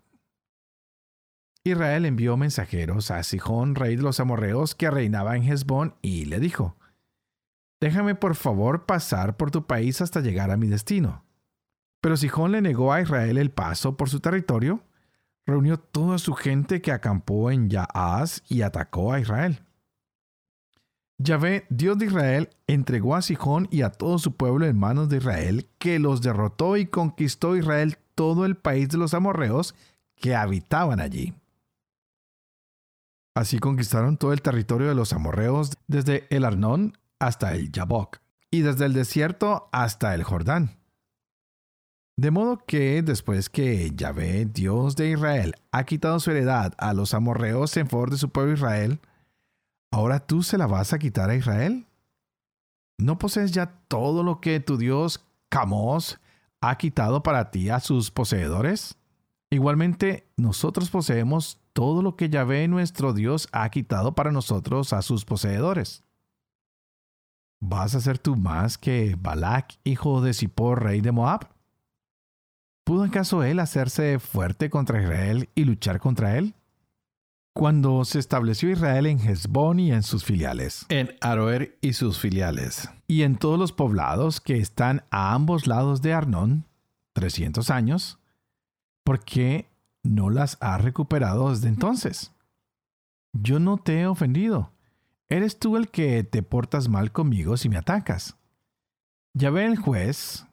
Israel 1.66 2.06
envió 2.06 2.38
mensajeros 2.38 3.12
a 3.12 3.22
Sijón, 3.24 3.76
rey 3.76 3.98
de 3.98 4.02
los 4.02 4.22
amorreos, 4.22 4.76
que 4.76 4.90
reinaba 4.90 5.36
en 5.36 5.44
Hezbón, 5.44 5.96
y 6.02 6.24
le 6.24 6.40
dijo, 6.40 6.78
Déjame 7.80 8.16
por 8.16 8.36
favor 8.36 8.86
pasar 8.86 9.38
por 9.38 9.52
tu 9.52 9.66
país 9.68 10.02
hasta 10.02 10.22
llegar 10.22 10.50
a 10.52 10.58
mi 10.58 10.68
destino. 10.68 11.24
Pero 12.02 12.18
Sijón 12.18 12.52
le 12.52 12.62
negó 12.62 12.94
a 12.94 13.02
Israel 13.02 13.38
el 13.38 13.52
paso 13.52 13.98
por 13.98 14.10
su 14.10 14.20
territorio, 14.20 14.82
reunió 15.46 15.78
toda 15.78 16.18
su 16.18 16.34
gente 16.34 16.82
que 16.82 16.92
acampó 16.92 17.52
en 17.52 17.70
Yaaz 17.70 18.44
y 18.50 18.62
atacó 18.62 19.14
a 19.14 19.20
Israel. 19.20 19.62
Yahvé, 21.20 21.66
Dios 21.70 21.98
de 21.98 22.06
Israel, 22.06 22.50
entregó 22.68 23.16
a 23.16 23.24
Sijón 23.24 23.68
y 23.72 23.82
a 23.82 23.90
todo 23.90 24.20
su 24.20 24.36
pueblo 24.36 24.68
en 24.68 24.78
manos 24.78 25.10
de 25.10 25.18
Israel, 25.18 25.68
que 25.80 25.98
los 25.98 26.22
derrotó 26.22 26.78
y 26.78 26.86
conquistó 26.86 27.56
Israel 27.56 27.98
todo 28.14 28.46
el 28.46 28.56
país 28.56 28.90
de 28.90 28.98
los 28.98 29.14
amorreos 29.16 29.74
que 30.16 30.36
habitaban 30.36 31.00
allí. 31.00 31.34
Así 33.36 33.60
conquistaron 33.60 34.18
todo 34.18 34.34
el 34.34 34.42
territorio 34.42 34.88
de 34.88 34.96
los 34.96 35.14
amorreos 35.14 35.78
desde 35.88 36.28
el 36.30 36.44
Arnón 36.44 36.98
hasta 37.20 37.54
el 37.54 37.72
Yabok 37.72 38.20
y 38.52 38.62
desde 38.62 38.86
el 38.86 38.94
desierto 38.94 39.70
hasta 39.72 40.16
el 40.16 40.24
Jordán. 40.24 40.78
De 42.20 42.32
modo 42.32 42.58
que 42.66 43.04
después 43.04 43.48
que 43.50 43.92
Yahvé, 43.96 44.46
Dios 44.46 44.96
de 44.96 45.12
Israel, 45.12 45.54
ha 45.72 45.84
quitado 45.84 46.20
su 46.20 46.32
heredad 46.32 46.74
a 46.80 46.94
los 46.94 47.14
amorreos 47.14 47.78
en 47.78 47.88
favor 47.88 48.10
de 48.10 48.18
su 48.18 48.30
pueblo 48.30 48.54
Israel, 48.54 49.00
¿ahora 49.92 50.26
tú 50.26 50.42
se 50.42 50.58
la 50.58 50.66
vas 50.66 50.94
a 50.94 51.00
quitar 51.00 51.30
a 51.30 51.36
Israel? 51.36 51.86
¿No 52.98 53.20
posees 53.20 53.52
ya 53.52 53.68
todo 53.88 54.24
lo 54.24 54.42
que 54.42 54.60
tu 54.60 54.78
Dios, 54.78 55.24
Camos, 55.50 56.20
ha 56.60 56.78
quitado 56.78 57.22
para 57.22 57.52
ti 57.52 57.70
a 57.70 57.80
sus 57.80 58.10
poseedores? 58.10 58.98
Igualmente, 59.52 60.28
nosotros 60.36 60.90
poseemos 60.90 61.60
todo 61.72 62.02
lo 62.02 62.16
que 62.16 62.30
Yahvé 62.30 62.68
nuestro 62.68 63.14
Dios 63.14 63.48
ha 63.52 63.70
quitado 63.70 64.16
para 64.16 64.32
nosotros 64.32 64.92
a 64.92 65.04
sus 65.04 65.24
poseedores. 65.24 66.04
¿Vas 67.60 67.96
a 67.96 68.02
ser 68.02 68.20
tú 68.20 68.36
más 68.36 68.78
que 68.78 69.16
Balak, 69.20 69.80
hijo 69.84 70.22
de 70.22 70.34
Zippor, 70.34 70.84
rey 70.84 71.02
de 71.02 71.12
Moab? 71.12 71.50
¿Pudo 72.84 73.04
acaso 73.04 73.44
él 73.44 73.60
hacerse 73.60 74.20
fuerte 74.20 74.70
contra 74.70 75.02
Israel 75.02 75.50
y 75.56 75.66
luchar 75.66 76.00
contra 76.00 76.38
él? 76.38 76.54
Cuando 77.54 78.06
se 78.06 78.20
estableció 78.20 78.70
Israel 78.70 79.08
en 79.08 79.20
Hezbón 79.20 79.80
y 79.80 79.92
en 79.92 80.04
sus 80.04 80.24
filiales, 80.24 80.86
en 80.90 81.16
Aroer 81.20 81.80
y 81.82 81.94
sus 81.94 82.20
filiales, 82.20 82.90
y 83.08 83.24
en 83.24 83.36
todos 83.38 83.58
los 83.58 83.74
poblados 83.74 84.40
que 84.40 84.58
están 84.58 85.04
a 85.10 85.34
ambos 85.34 85.66
lados 85.66 86.04
de 86.04 86.14
Arnón, 86.14 86.66
300 87.14 87.72
años, 87.72 88.20
¿por 89.04 89.26
qué 89.26 89.68
no 90.04 90.30
las 90.30 90.58
ha 90.62 90.78
recuperado 90.78 91.50
desde 91.50 91.70
entonces? 91.70 92.32
Yo 93.34 93.60
no 93.60 93.78
te 93.78 94.02
he 94.02 94.08
ofendido 94.08 94.72
Eres 95.30 95.60
tú 95.60 95.76
el 95.76 95.90
que 95.90 96.24
te 96.24 96.42
portas 96.42 96.88
mal 96.88 97.12
conmigo 97.12 97.58
si 97.58 97.68
me 97.68 97.78
atacas. 97.78 98.38
Ya 99.34 99.50
ve 99.50 99.66
el 99.66 99.78
juez, 99.78 100.46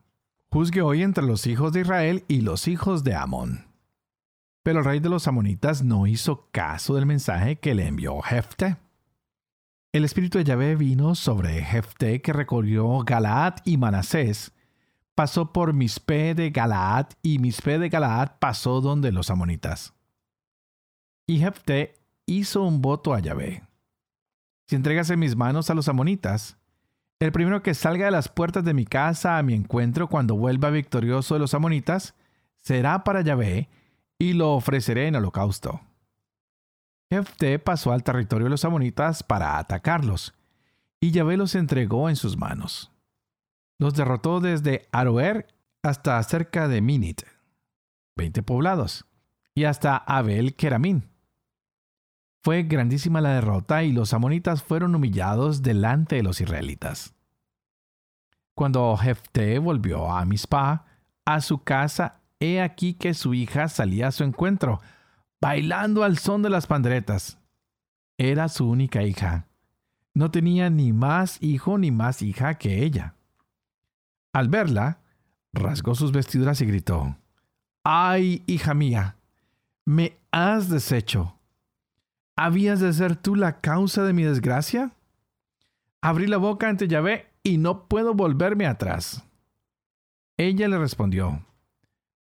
juzgue 0.50 0.82
hoy 0.82 1.02
entre 1.02 1.24
los 1.24 1.46
hijos 1.46 1.72
de 1.72 1.82
Israel 1.82 2.24
y 2.26 2.40
los 2.40 2.66
hijos 2.66 3.04
de 3.04 3.14
Amón. 3.14 3.68
Pero 4.64 4.80
el 4.80 4.84
rey 4.84 4.98
de 4.98 5.08
los 5.08 5.28
amonitas 5.28 5.84
no 5.84 6.08
hizo 6.08 6.48
caso 6.50 6.96
del 6.96 7.06
mensaje 7.06 7.56
que 7.56 7.74
le 7.74 7.86
envió 7.86 8.20
Jefte. 8.20 8.76
El 9.92 10.04
espíritu 10.04 10.38
de 10.38 10.44
Yahvé 10.44 10.74
vino 10.74 11.14
sobre 11.14 11.62
Jefte 11.62 12.20
que 12.20 12.32
recorrió 12.32 12.98
Galaad 13.04 13.58
y 13.64 13.76
Manasés, 13.76 14.52
pasó 15.14 15.52
por 15.52 15.72
Mispe 15.72 16.34
de 16.34 16.50
Galaad 16.50 17.10
y 17.22 17.38
Mispe 17.38 17.78
de 17.78 17.88
Galaad 17.90 18.38
pasó 18.40 18.80
donde 18.80 19.12
los 19.12 19.30
amonitas. 19.30 19.94
Y 21.28 21.38
Jefte 21.38 21.94
hizo 22.26 22.64
un 22.64 22.82
voto 22.82 23.14
a 23.14 23.20
Yahvé 23.20 23.62
si 24.66 24.76
entregas 24.76 25.10
en 25.10 25.18
mis 25.18 25.36
manos 25.36 25.70
a 25.70 25.74
los 25.74 25.88
amonitas, 25.88 26.56
el 27.20 27.32
primero 27.32 27.62
que 27.62 27.74
salga 27.74 28.06
de 28.06 28.10
las 28.10 28.28
puertas 28.28 28.64
de 28.64 28.74
mi 28.74 28.84
casa 28.84 29.38
a 29.38 29.42
mi 29.42 29.54
encuentro 29.54 30.08
cuando 30.08 30.36
vuelva 30.36 30.70
victorioso 30.70 31.34
de 31.34 31.40
los 31.40 31.54
amonitas, 31.54 32.14
será 32.60 33.04
para 33.04 33.20
Yahvé, 33.20 33.68
y 34.18 34.32
lo 34.32 34.52
ofreceré 34.52 35.08
en 35.08 35.16
holocausto. 35.16 35.80
Jefté 37.10 37.58
pasó 37.58 37.92
al 37.92 38.02
territorio 38.02 38.44
de 38.44 38.50
los 38.50 38.64
amonitas 38.64 39.22
para 39.22 39.58
atacarlos, 39.58 40.34
y 41.00 41.10
Yahvé 41.10 41.36
los 41.36 41.54
entregó 41.54 42.08
en 42.08 42.16
sus 42.16 42.36
manos. 42.36 42.90
Los 43.78 43.94
derrotó 43.94 44.40
desde 44.40 44.88
Aroer 44.92 45.46
hasta 45.82 46.22
cerca 46.22 46.68
de 46.68 46.80
Minit, 46.80 47.22
veinte 48.16 48.42
poblados, 48.42 49.04
y 49.54 49.64
hasta 49.64 49.96
Abel 49.96 50.56
Keramín, 50.56 51.08
fue 52.44 52.64
grandísima 52.64 53.22
la 53.22 53.30
derrota 53.30 53.84
y 53.84 53.92
los 53.92 54.12
amonitas 54.12 54.62
fueron 54.62 54.94
humillados 54.94 55.62
delante 55.62 56.16
de 56.16 56.22
los 56.22 56.42
israelitas. 56.42 57.14
Cuando 58.54 58.94
Jefté 58.98 59.58
volvió 59.58 60.12
a 60.12 60.22
Mizpah, 60.26 60.84
a 61.24 61.40
su 61.40 61.62
casa, 61.62 62.20
he 62.38 62.60
aquí 62.60 62.92
que 62.92 63.14
su 63.14 63.32
hija 63.32 63.68
salía 63.68 64.08
a 64.08 64.12
su 64.12 64.24
encuentro, 64.24 64.82
bailando 65.40 66.04
al 66.04 66.18
son 66.18 66.42
de 66.42 66.50
las 66.50 66.66
panderetas. 66.66 67.38
Era 68.18 68.50
su 68.50 68.68
única 68.68 69.02
hija. 69.02 69.46
No 70.12 70.30
tenía 70.30 70.68
ni 70.68 70.92
más 70.92 71.42
hijo 71.42 71.78
ni 71.78 71.90
más 71.90 72.20
hija 72.20 72.58
que 72.58 72.84
ella. 72.84 73.14
Al 74.34 74.50
verla, 74.50 74.98
rasgó 75.54 75.94
sus 75.94 76.12
vestiduras 76.12 76.60
y 76.60 76.66
gritó, 76.66 77.16
¡Ay, 77.84 78.42
hija 78.46 78.74
mía! 78.74 79.16
Me 79.86 80.18
has 80.30 80.68
deshecho 80.68 81.33
¿Habías 82.36 82.80
de 82.80 82.92
ser 82.92 83.16
tú 83.16 83.36
la 83.36 83.60
causa 83.60 84.04
de 84.04 84.12
mi 84.12 84.24
desgracia? 84.24 84.92
Abrí 86.00 86.26
la 86.26 86.36
boca 86.36 86.68
ante 86.68 86.88
Yahvé 86.88 87.30
y 87.42 87.58
no 87.58 87.88
puedo 87.88 88.14
volverme 88.14 88.66
atrás. 88.66 89.24
Ella 90.36 90.66
le 90.68 90.78
respondió, 90.78 91.46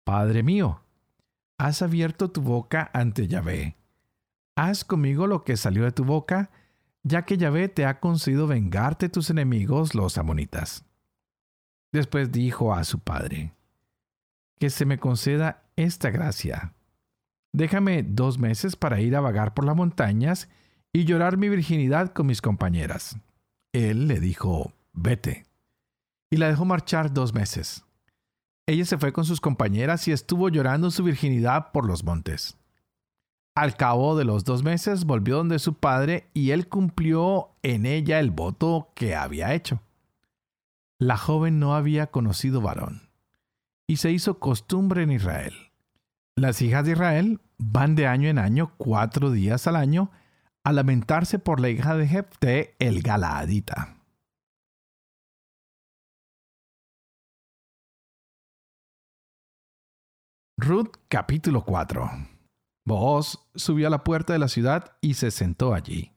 Padre 0.04 0.44
mío, 0.44 0.82
has 1.58 1.82
abierto 1.82 2.30
tu 2.30 2.42
boca 2.42 2.92
ante 2.94 3.28
Yahvé. 3.28 3.76
Haz 4.56 4.86
conmigo 4.86 5.26
lo 5.26 5.44
que 5.44 5.58
salió 5.58 5.84
de 5.84 5.92
tu 5.92 6.06
boca, 6.06 6.52
ya 7.04 7.24
que 7.24 7.38
Yahvé 7.38 7.68
te 7.68 7.86
ha 7.86 8.00
concedido 8.00 8.48
vengarte 8.48 9.10
tus 9.10 9.30
enemigos 9.30 9.96
los 9.96 10.18
amonitas. 10.18 10.86
Después 11.92 12.32
dijo 12.32 12.74
a 12.74 12.84
su 12.84 13.00
padre, 13.00 13.54
que 14.60 14.70
se 14.70 14.86
me 14.86 15.00
conceda 15.00 15.64
esta 15.76 16.10
gracia. 16.10 16.74
Déjame 17.56 18.04
dos 18.04 18.38
meses 18.38 18.76
para 18.76 19.00
ir 19.00 19.16
a 19.16 19.22
vagar 19.22 19.54
por 19.54 19.64
las 19.64 19.78
montañas 19.78 20.50
y 20.92 21.06
llorar 21.06 21.38
mi 21.38 21.48
virginidad 21.48 22.12
con 22.12 22.26
mis 22.26 22.42
compañeras. 22.42 23.16
Él 23.72 24.10
le 24.10 24.20
dijo, 24.20 24.74
vete. 24.92 25.46
Y 26.30 26.36
la 26.36 26.50
dejó 26.50 26.66
marchar 26.66 27.14
dos 27.14 27.34
meses. 27.34 27.86
Ella 28.68 28.84
se 28.84 28.98
fue 28.98 29.14
con 29.14 29.24
sus 29.24 29.40
compañeras 29.40 30.06
y 30.10 30.12
estuvo 30.12 30.50
llorando 30.50 30.92
su 30.92 31.06
virginidad 31.06 31.72
por 31.72 31.86
los 31.86 32.04
montes. 32.04 32.58
Al 33.56 33.78
cabo 33.78 34.18
de 34.18 34.26
los 34.26 34.44
dos 34.44 34.62
meses 34.62 35.06
volvió 35.06 35.38
donde 35.38 35.60
su 35.60 35.76
padre 35.76 36.28
y 36.34 36.52
él 36.52 36.68
cumplió 36.68 37.52
en 37.64 37.86
ella 37.86 38.20
el 38.20 38.32
voto 38.32 38.92
que 38.96 39.16
había 39.16 39.54
hecho. 39.54 39.82
La 41.00 41.16
joven 41.16 41.60
no 41.60 41.74
había 41.74 42.08
conocido 42.08 42.60
varón 42.60 43.12
y 43.88 43.96
se 43.96 44.12
hizo 44.12 44.40
costumbre 44.40 45.04
en 45.04 45.14
Israel. 45.14 45.54
Las 46.36 46.62
hijas 46.62 46.84
de 46.84 46.92
Israel 46.92 47.40
van 47.58 47.96
de 47.96 48.08
año 48.08 48.30
en 48.30 48.40
año 48.40 48.74
cuatro 48.78 49.32
días 49.32 49.68
al 49.68 49.76
año 49.76 50.12
a 50.64 50.72
lamentarse 50.74 51.40
por 51.40 51.60
la 51.60 51.70
hija 51.70 51.96
de 51.96 52.08
Jefté 52.08 52.76
el 52.80 53.02
Galaadita. 53.02 53.98
Ruth 60.58 60.96
capítulo 61.10 61.66
4 61.66 62.10
Booz 62.86 63.40
subió 63.56 63.88
a 63.88 63.90
la 63.90 64.04
puerta 64.04 64.34
de 64.34 64.40
la 64.40 64.48
ciudad 64.48 64.96
y 65.02 65.16
se 65.16 65.30
sentó 65.30 65.74
allí. 65.74 66.14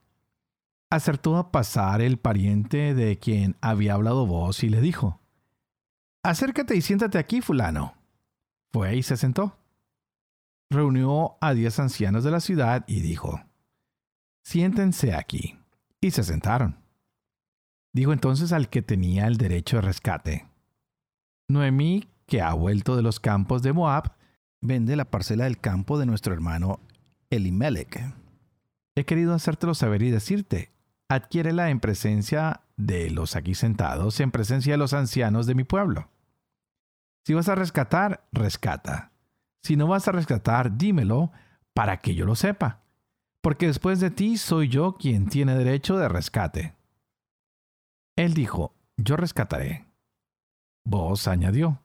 Acertó 0.89 1.37
a 1.37 1.51
pasar 1.51 2.01
el 2.01 2.17
pariente 2.17 2.95
de 2.95 3.19
quien 3.19 3.57
había 3.61 3.95
hablado 3.95 4.25
Booz 4.25 4.63
y 4.63 4.69
le 4.69 4.81
dijo, 4.81 5.19
Acércate 6.23 6.75
y 6.75 6.81
siéntate 6.81 7.17
aquí, 7.17 7.41
fulano. 7.41 7.95
Fue 8.71 8.95
y 8.95 9.03
se 9.03 9.17
sentó. 9.17 9.58
Reunió 10.69 11.37
a 11.41 11.53
diez 11.53 11.79
ancianos 11.79 12.23
de 12.23 12.31
la 12.31 12.39
ciudad 12.39 12.85
y 12.87 13.01
dijo, 13.01 13.41
Siéntense 14.43 15.13
aquí. 15.13 15.59
Y 16.01 16.11
se 16.11 16.23
sentaron. 16.23 16.77
Dijo 17.93 18.13
entonces 18.13 18.53
al 18.53 18.69
que 18.69 18.81
tenía 18.81 19.27
el 19.27 19.37
derecho 19.37 19.77
de 19.77 19.81
rescate, 19.81 20.47
Noemí, 21.49 22.07
que 22.25 22.41
ha 22.41 22.53
vuelto 22.53 22.95
de 22.95 23.01
los 23.01 23.19
campos 23.19 23.63
de 23.63 23.73
Moab, 23.73 24.13
vende 24.61 24.95
la 24.95 25.05
parcela 25.05 25.45
del 25.45 25.59
campo 25.59 25.97
de 25.97 26.05
nuestro 26.05 26.33
hermano 26.33 26.79
Elimelech. 27.29 28.13
He 28.95 29.05
querido 29.05 29.33
hacértelo 29.33 29.73
saber 29.73 30.03
y 30.03 30.11
decirte, 30.11 30.71
adquiérela 31.09 31.69
en 31.69 31.79
presencia 31.79 32.61
de 32.77 33.09
los 33.09 33.35
aquí 33.35 33.55
sentados, 33.55 34.19
en 34.19 34.31
presencia 34.31 34.73
de 34.73 34.77
los 34.77 34.93
ancianos 34.93 35.47
de 35.47 35.55
mi 35.55 35.63
pueblo. 35.63 36.09
Si 37.25 37.33
vas 37.33 37.49
a 37.49 37.55
rescatar, 37.55 38.27
rescata. 38.31 39.11
Si 39.63 39.75
no 39.75 39.87
vas 39.87 40.07
a 40.07 40.11
rescatar, 40.11 40.77
dímelo 40.77 41.31
para 41.73 41.97
que 41.97 42.15
yo 42.15 42.25
lo 42.25 42.35
sepa, 42.35 42.81
porque 43.41 43.67
después 43.67 43.99
de 43.99 44.11
ti 44.11 44.37
soy 44.37 44.69
yo 44.69 44.95
quien 44.97 45.27
tiene 45.27 45.55
derecho 45.55 45.97
de 45.97 46.09
rescate. 46.09 46.75
Él 48.15 48.33
dijo, 48.33 48.75
yo 48.97 49.15
rescataré. 49.15 49.87
Vos 50.83 51.27
añadió, 51.27 51.81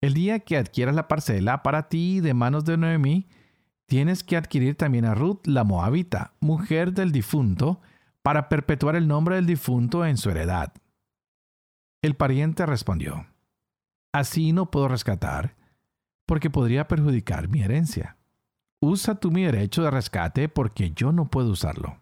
el 0.00 0.14
día 0.14 0.40
que 0.40 0.56
adquieras 0.56 0.94
la 0.94 1.08
parcela 1.08 1.62
para 1.62 1.88
ti 1.88 2.20
de 2.20 2.34
manos 2.34 2.64
de 2.64 2.76
Noemí, 2.76 3.26
tienes 3.86 4.22
que 4.22 4.36
adquirir 4.36 4.76
también 4.76 5.04
a 5.04 5.14
Ruth 5.14 5.46
la 5.46 5.64
Moabita, 5.64 6.34
mujer 6.40 6.92
del 6.92 7.10
difunto, 7.10 7.80
para 8.22 8.48
perpetuar 8.48 8.96
el 8.96 9.08
nombre 9.08 9.36
del 9.36 9.46
difunto 9.46 10.04
en 10.04 10.16
su 10.16 10.30
heredad. 10.30 10.72
El 12.02 12.16
pariente 12.16 12.66
respondió, 12.66 13.26
Así 14.12 14.52
no 14.52 14.70
puedo 14.70 14.88
rescatar, 14.88 15.56
porque 16.26 16.50
podría 16.50 16.88
perjudicar 16.88 17.48
mi 17.48 17.62
herencia. 17.62 18.16
Usa 18.80 19.14
tú 19.14 19.30
mi 19.30 19.44
derecho 19.44 19.82
de 19.82 19.90
rescate 19.90 20.48
porque 20.48 20.90
yo 20.92 21.12
no 21.12 21.30
puedo 21.30 21.50
usarlo. 21.50 22.00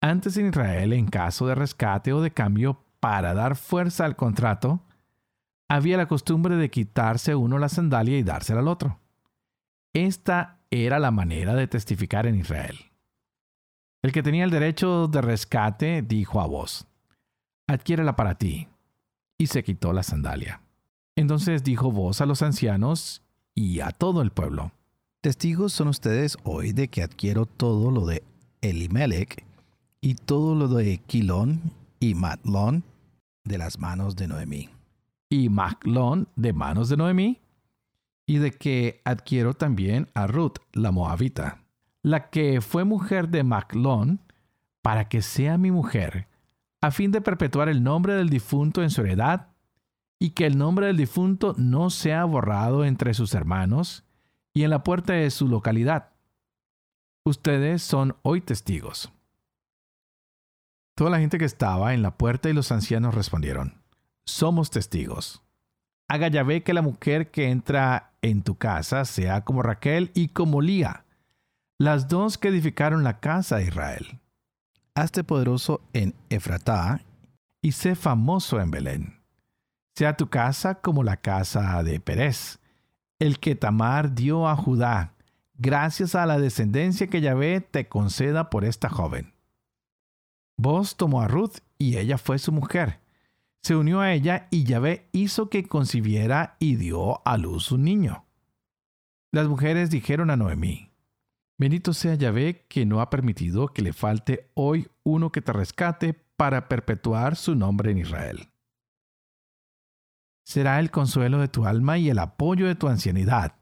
Antes 0.00 0.36
en 0.36 0.48
Israel, 0.48 0.92
en 0.92 1.06
caso 1.06 1.46
de 1.46 1.54
rescate 1.54 2.12
o 2.12 2.20
de 2.20 2.30
cambio 2.30 2.84
para 3.00 3.32
dar 3.32 3.56
fuerza 3.56 4.04
al 4.04 4.16
contrato, 4.16 4.82
había 5.68 5.96
la 5.96 6.08
costumbre 6.08 6.56
de 6.56 6.70
quitarse 6.70 7.34
uno 7.34 7.58
la 7.58 7.68
sandalia 7.68 8.18
y 8.18 8.22
dársela 8.22 8.60
al 8.60 8.68
otro. 8.68 9.00
Esta 9.94 10.60
era 10.70 10.98
la 10.98 11.10
manera 11.10 11.54
de 11.54 11.68
testificar 11.68 12.26
en 12.26 12.34
Israel. 12.34 12.76
El 14.02 14.12
que 14.12 14.22
tenía 14.22 14.44
el 14.44 14.50
derecho 14.50 15.08
de 15.08 15.22
rescate 15.22 16.02
dijo 16.02 16.40
a 16.40 16.46
vos, 16.46 16.86
adquiérela 17.66 18.16
para 18.16 18.34
ti, 18.34 18.68
y 19.38 19.46
se 19.46 19.64
quitó 19.64 19.92
la 19.92 20.02
sandalia. 20.02 20.63
Entonces 21.16 21.62
dijo 21.62 21.92
vos 21.92 22.20
a 22.20 22.26
los 22.26 22.42
ancianos 22.42 23.22
y 23.54 23.80
a 23.80 23.90
todo 23.90 24.22
el 24.22 24.30
pueblo, 24.30 24.72
testigos 25.20 25.72
son 25.72 25.88
ustedes 25.88 26.36
hoy 26.42 26.72
de 26.72 26.88
que 26.88 27.02
adquiero 27.02 27.46
todo 27.46 27.90
lo 27.90 28.04
de 28.04 28.24
Elimelech 28.60 29.44
y 30.00 30.14
todo 30.14 30.54
lo 30.54 30.68
de 30.68 30.98
Quilón 30.98 31.60
y 32.00 32.14
Matlón 32.14 32.84
de 33.44 33.58
las 33.58 33.78
manos 33.78 34.16
de 34.16 34.28
Noemí. 34.28 34.70
Y 35.30 35.48
Maclón 35.48 36.28
de 36.36 36.52
manos 36.52 36.88
de 36.88 36.96
Noemí, 36.96 37.40
y 38.26 38.38
de 38.38 38.52
que 38.52 39.00
adquiero 39.04 39.54
también 39.54 40.08
a 40.14 40.26
Ruth, 40.26 40.56
la 40.72 40.90
moabita, 40.90 41.62
la 42.02 42.30
que 42.30 42.60
fue 42.60 42.84
mujer 42.84 43.28
de 43.28 43.44
Maclón, 43.44 44.20
para 44.82 45.08
que 45.08 45.22
sea 45.22 45.58
mi 45.58 45.70
mujer, 45.70 46.28
a 46.80 46.90
fin 46.90 47.10
de 47.10 47.20
perpetuar 47.20 47.68
el 47.68 47.82
nombre 47.82 48.14
del 48.14 48.28
difunto 48.28 48.82
en 48.82 48.90
su 48.90 49.02
heredad, 49.02 49.48
y 50.24 50.30
que 50.30 50.46
el 50.46 50.56
nombre 50.56 50.86
del 50.86 50.96
difunto 50.96 51.54
no 51.58 51.90
sea 51.90 52.24
borrado 52.24 52.86
entre 52.86 53.12
sus 53.12 53.34
hermanos 53.34 54.04
y 54.54 54.62
en 54.62 54.70
la 54.70 54.82
puerta 54.82 55.12
de 55.12 55.30
su 55.30 55.48
localidad. 55.48 56.14
Ustedes 57.26 57.82
son 57.82 58.16
hoy 58.22 58.40
testigos. 58.40 59.12
Toda 60.96 61.10
la 61.10 61.18
gente 61.18 61.36
que 61.36 61.44
estaba 61.44 61.92
en 61.92 62.00
la 62.00 62.16
puerta 62.16 62.48
y 62.48 62.54
los 62.54 62.72
ancianos 62.72 63.14
respondieron, 63.14 63.82
somos 64.24 64.70
testigos. 64.70 65.42
Haga 66.08 66.28
Yahvé 66.28 66.62
que 66.62 66.72
la 66.72 66.80
mujer 66.80 67.30
que 67.30 67.50
entra 67.50 68.14
en 68.22 68.42
tu 68.44 68.56
casa 68.56 69.04
sea 69.04 69.44
como 69.44 69.60
Raquel 69.60 70.10
y 70.14 70.28
como 70.28 70.62
Lía, 70.62 71.04
las 71.78 72.08
dos 72.08 72.38
que 72.38 72.48
edificaron 72.48 73.04
la 73.04 73.20
casa 73.20 73.58
de 73.58 73.64
Israel. 73.64 74.20
Hazte 74.94 75.22
poderoso 75.22 75.82
en 75.92 76.14
Efratá 76.30 77.02
y 77.60 77.72
sé 77.72 77.94
famoso 77.94 78.58
en 78.58 78.70
Belén. 78.70 79.23
Sea 79.94 80.16
tu 80.16 80.28
casa 80.28 80.76
como 80.80 81.02
la 81.02 81.16
casa 81.18 81.82
de 81.82 82.00
Pérez, 82.00 82.58
el 83.18 83.38
que 83.38 83.54
Tamar 83.54 84.14
dio 84.14 84.48
a 84.48 84.56
Judá, 84.56 85.14
gracias 85.54 86.14
a 86.14 86.26
la 86.26 86.38
descendencia 86.38 87.06
que 87.08 87.20
Yahvé 87.20 87.60
te 87.60 87.88
conceda 87.88 88.50
por 88.50 88.64
esta 88.64 88.88
joven. 88.88 89.34
Vos 90.56 90.96
tomó 90.96 91.22
a 91.22 91.28
Ruth 91.28 91.58
y 91.78 91.96
ella 91.96 92.18
fue 92.18 92.38
su 92.38 92.52
mujer 92.52 93.04
se 93.64 93.74
unió 93.76 94.00
a 94.00 94.12
ella 94.12 94.46
y 94.50 94.64
Yahvé 94.64 95.08
hizo 95.12 95.48
que 95.48 95.66
concibiera 95.66 96.56
y 96.58 96.76
dio 96.76 97.26
a 97.26 97.38
luz 97.38 97.72
un 97.72 97.82
niño. 97.82 98.26
Las 99.32 99.48
mujeres 99.48 99.88
dijeron 99.88 100.28
a 100.28 100.36
Noemí, 100.36 100.90
Bendito 101.56 101.94
sea 101.94 102.14
Yahvé 102.14 102.66
que 102.68 102.84
no 102.84 103.00
ha 103.00 103.08
permitido 103.08 103.68
que 103.68 103.80
le 103.80 103.94
falte 103.94 104.50
hoy 104.52 104.88
uno 105.02 105.32
que 105.32 105.40
te 105.40 105.54
rescate 105.54 106.12
para 106.12 106.68
perpetuar 106.68 107.36
su 107.36 107.54
nombre 107.54 107.90
en 107.90 107.98
Israel. 107.98 108.50
Será 110.44 110.78
el 110.78 110.90
consuelo 110.90 111.38
de 111.40 111.48
tu 111.48 111.66
alma 111.66 111.98
y 111.98 112.10
el 112.10 112.18
apoyo 112.18 112.66
de 112.66 112.74
tu 112.74 112.88
ancianidad, 112.88 113.56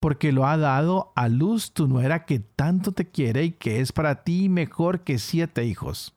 porque 0.00 0.32
lo 0.32 0.46
ha 0.46 0.56
dado 0.56 1.12
a 1.14 1.28
luz 1.28 1.72
tu 1.72 1.86
nuera 1.86 2.24
que 2.24 2.40
tanto 2.40 2.92
te 2.92 3.10
quiere 3.10 3.44
y 3.44 3.52
que 3.52 3.80
es 3.80 3.92
para 3.92 4.24
ti 4.24 4.48
mejor 4.48 5.04
que 5.04 5.18
siete 5.18 5.64
hijos. 5.64 6.14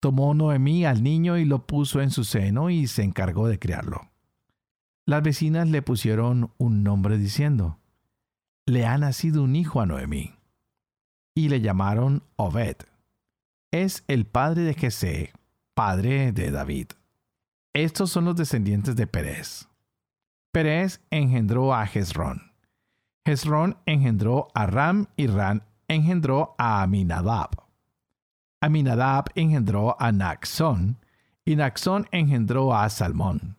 Tomó 0.00 0.34
Noemí 0.34 0.84
al 0.84 1.02
niño 1.02 1.38
y 1.38 1.44
lo 1.44 1.66
puso 1.66 2.00
en 2.00 2.10
su 2.10 2.24
seno 2.24 2.70
y 2.70 2.86
se 2.86 3.02
encargó 3.02 3.48
de 3.48 3.58
criarlo. 3.58 4.10
Las 5.06 5.22
vecinas 5.22 5.68
le 5.68 5.80
pusieron 5.80 6.52
un 6.58 6.82
nombre 6.82 7.18
diciendo, 7.18 7.78
le 8.66 8.84
ha 8.84 8.98
nacido 8.98 9.42
un 9.42 9.56
hijo 9.56 9.80
a 9.80 9.86
Noemí. 9.86 10.34
Y 11.34 11.48
le 11.48 11.60
llamaron 11.60 12.22
Obed. 12.36 12.76
Es 13.70 14.04
el 14.08 14.26
padre 14.26 14.62
de 14.62 14.74
Jesé, 14.74 15.32
padre 15.74 16.32
de 16.32 16.50
David. 16.50 16.88
Estos 17.72 18.10
son 18.10 18.24
los 18.24 18.36
descendientes 18.36 18.96
de 18.96 19.06
Pérez. 19.06 19.68
Pérez 20.52 21.00
engendró 21.10 21.74
a 21.74 21.86
Jezrón. 21.86 22.52
Jezrón 23.24 23.76
engendró 23.86 24.48
a 24.54 24.66
Ram 24.66 25.06
y 25.16 25.26
Ram 25.26 25.60
engendró 25.86 26.54
a 26.58 26.82
Aminadab. 26.82 27.50
Aminadab 28.60 29.26
engendró 29.34 29.96
a 30.00 30.12
Naxón, 30.12 30.98
y 31.44 31.56
Naxón 31.56 32.08
engendró 32.10 32.74
a 32.74 32.88
Salmón. 32.90 33.56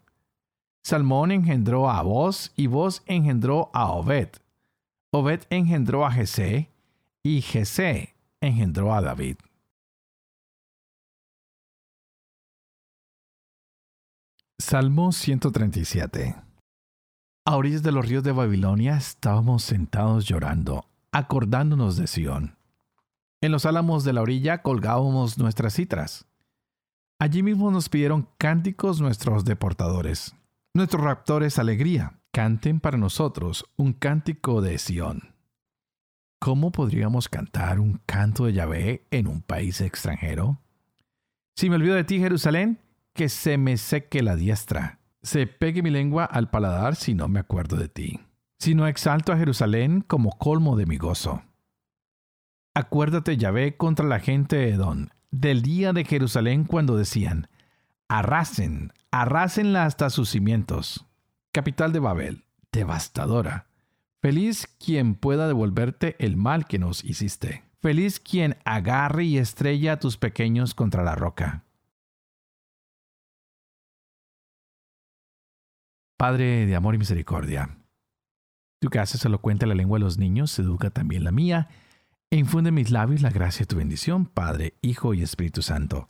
Salmón 0.83 1.31
engendró 1.31 1.89
a 1.89 2.01
Boz, 2.01 2.51
y 2.55 2.67
Boz 2.67 3.03
engendró 3.05 3.69
a 3.73 3.91
Obed. 3.91 4.29
Obed 5.11 5.41
engendró 5.49 6.05
a 6.05 6.11
Jesé, 6.11 6.69
y 7.23 7.41
Jesé 7.41 8.15
engendró 8.41 8.93
a 8.93 9.01
David. 9.01 9.37
Salmo 14.61 15.13
137 15.13 16.35
A 17.45 17.55
orillas 17.55 17.81
de 17.81 17.93
los 17.93 18.05
ríos 18.05 18.23
de 18.23 18.33
Babilonia 18.33 18.97
estábamos 18.97 19.63
sentados 19.63 20.25
llorando, 20.25 20.85
acordándonos 21.13 21.95
de 21.95 22.07
Sión. 22.07 22.57
En 23.41 23.53
los 23.53 23.65
álamos 23.65 24.03
de 24.03 24.11
la 24.11 24.21
orilla 24.21 24.61
colgábamos 24.61 25.37
nuestras 25.37 25.75
citras. 25.75 26.27
Allí 27.19 27.41
mismo 27.41 27.71
nos 27.71 27.87
pidieron 27.87 28.27
cánticos 28.37 28.99
nuestros 28.99 29.45
deportadores, 29.45 30.35
nuestros 30.73 31.03
raptores 31.05 31.57
alegría. 31.57 32.19
Canten 32.33 32.81
para 32.81 32.97
nosotros 32.97 33.65
un 33.77 33.93
cántico 33.93 34.61
de 34.61 34.77
Sión. 34.77 35.35
¿Cómo 36.37 36.73
podríamos 36.73 37.29
cantar 37.29 37.79
un 37.79 38.01
canto 38.05 38.45
de 38.45 38.53
Yahvé 38.53 39.07
en 39.09 39.27
un 39.27 39.41
país 39.41 39.79
extranjero? 39.79 40.59
Si 41.55 41.69
me 41.69 41.77
olvido 41.77 41.95
de 41.95 42.03
ti, 42.03 42.19
Jerusalén, 42.19 42.79
que 43.19 43.27
se 43.27 43.57
me 43.57 43.75
seque 43.75 44.23
la 44.23 44.37
diestra, 44.37 45.01
se 45.21 45.45
pegue 45.45 45.83
mi 45.83 45.89
lengua 45.89 46.23
al 46.23 46.49
paladar 46.49 46.95
si 46.95 47.15
no 47.15 47.27
me 47.27 47.41
acuerdo 47.41 47.75
de 47.75 47.89
ti. 47.89 48.21
Si 48.59 48.75
no 48.75 48.87
exalto 48.87 49.33
a 49.33 49.37
Jerusalén 49.37 49.99
como 49.99 50.37
colmo 50.37 50.77
de 50.77 50.85
mi 50.85 50.95
gozo. 50.95 51.43
Acuérdate, 52.73 53.35
Yahvé, 53.35 53.75
contra 53.75 54.05
la 54.05 54.21
gente 54.21 54.55
de 54.55 54.69
Edom, 54.69 55.07
del 55.31 55.63
día 55.63 55.91
de 55.91 56.05
Jerusalén 56.05 56.63
cuando 56.63 56.95
decían, 56.95 57.49
arrasen, 58.07 58.93
arrásenla 59.11 59.83
hasta 59.83 60.09
sus 60.09 60.29
cimientos. 60.29 61.05
Capital 61.51 61.91
de 61.91 61.99
Babel, 61.99 62.45
devastadora. 62.71 63.67
Feliz 64.21 64.65
quien 64.79 65.15
pueda 65.15 65.49
devolverte 65.49 66.15
el 66.19 66.37
mal 66.37 66.67
que 66.67 66.79
nos 66.79 67.03
hiciste. 67.03 67.65
Feliz 67.81 68.21
quien 68.21 68.55
agarre 68.63 69.25
y 69.25 69.39
estrella 69.39 69.91
a 69.91 69.99
tus 69.99 70.15
pequeños 70.15 70.73
contra 70.73 71.03
la 71.03 71.15
roca. 71.15 71.65
Padre 76.19 76.65
de 76.65 76.75
amor 76.75 76.95
y 76.95 76.97
misericordia, 76.97 77.77
tú 78.81 78.89
que 78.89 78.99
haces 78.99 79.23
elocuente 79.23 79.65
la 79.65 79.73
lengua 79.73 79.99
de 79.99 80.03
los 80.03 80.17
niños, 80.17 80.59
educa 80.59 80.89
también 80.89 81.23
la 81.23 81.31
mía, 81.31 81.69
e 82.29 82.35
infunde 82.35 82.67
en 82.67 82.75
mis 82.75 82.91
labios 82.91 83.21
la 83.21 83.29
gracia 83.29 83.61
de 83.61 83.67
tu 83.67 83.77
bendición, 83.77 84.25
Padre, 84.25 84.73
Hijo 84.81 85.13
y 85.13 85.21
Espíritu 85.21 85.61
Santo. 85.61 86.09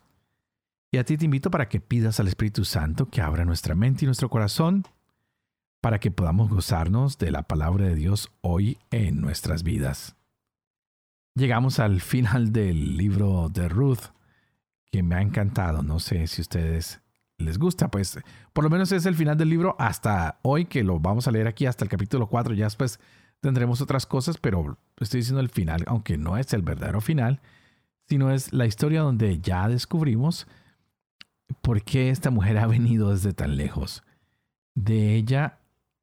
Y 0.90 0.98
a 0.98 1.04
ti 1.04 1.16
te 1.16 1.26
invito 1.26 1.52
para 1.52 1.68
que 1.68 1.80
pidas 1.80 2.18
al 2.18 2.26
Espíritu 2.26 2.64
Santo 2.64 3.06
que 3.06 3.20
abra 3.20 3.44
nuestra 3.44 3.76
mente 3.76 4.04
y 4.04 4.06
nuestro 4.06 4.28
corazón 4.30 4.82
para 5.80 6.00
que 6.00 6.10
podamos 6.10 6.50
gozarnos 6.50 7.16
de 7.18 7.30
la 7.30 7.44
palabra 7.44 7.84
de 7.84 7.94
Dios 7.94 8.32
hoy 8.40 8.78
en 8.90 9.20
nuestras 9.20 9.62
vidas. 9.62 10.16
Llegamos 11.36 11.78
al 11.78 12.00
final 12.00 12.50
del 12.50 12.96
libro 12.96 13.48
de 13.48 13.68
Ruth, 13.68 14.10
que 14.90 15.04
me 15.04 15.14
ha 15.14 15.22
encantado. 15.22 15.84
No 15.84 16.00
sé 16.00 16.26
si 16.26 16.40
ustedes 16.40 17.00
les 17.40 17.58
gusta, 17.58 17.90
pues 17.90 18.18
por 18.52 18.64
lo 18.64 18.70
menos 18.70 18.92
es 18.92 19.06
el 19.06 19.14
final 19.14 19.36
del 19.36 19.48
libro 19.48 19.76
hasta 19.78 20.38
hoy, 20.42 20.66
que 20.66 20.84
lo 20.84 21.00
vamos 21.00 21.26
a 21.26 21.30
leer 21.30 21.46
aquí 21.46 21.66
hasta 21.66 21.84
el 21.84 21.90
capítulo 21.90 22.28
4. 22.28 22.54
Ya 22.54 22.64
después 22.64 23.00
tendremos 23.40 23.80
otras 23.80 24.06
cosas, 24.06 24.38
pero 24.38 24.78
estoy 24.98 25.20
diciendo 25.20 25.40
el 25.40 25.48
final, 25.48 25.84
aunque 25.86 26.18
no 26.18 26.36
es 26.36 26.52
el 26.52 26.62
verdadero 26.62 27.00
final, 27.00 27.40
sino 28.08 28.30
es 28.30 28.52
la 28.52 28.66
historia 28.66 29.02
donde 29.02 29.40
ya 29.40 29.68
descubrimos 29.68 30.46
por 31.62 31.82
qué 31.82 32.10
esta 32.10 32.30
mujer 32.30 32.58
ha 32.58 32.66
venido 32.66 33.10
desde 33.10 33.32
tan 33.32 33.56
lejos. 33.56 34.02
De 34.74 35.14
ella 35.14 35.58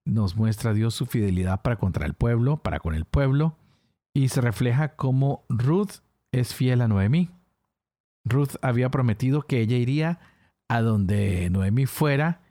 nos 0.05 0.35
muestra 0.35 0.73
Dios 0.73 0.93
su 0.93 1.05
fidelidad 1.05 1.61
para 1.61 1.77
contra 1.77 2.05
el 2.05 2.13
pueblo, 2.13 2.57
para 2.57 2.79
con 2.79 2.93
el 2.93 3.05
pueblo, 3.05 3.57
y 4.13 4.29
se 4.29 4.41
refleja 4.41 4.95
cómo 4.95 5.45
Ruth 5.49 6.01
es 6.31 6.53
fiel 6.53 6.81
a 6.81 6.87
Noemí. 6.87 7.29
Ruth 8.25 8.55
había 8.61 8.89
prometido 8.89 9.43
que 9.43 9.61
ella 9.61 9.77
iría 9.77 10.19
a 10.67 10.81
donde 10.81 11.49
Noemí 11.49 11.85
fuera 11.85 12.41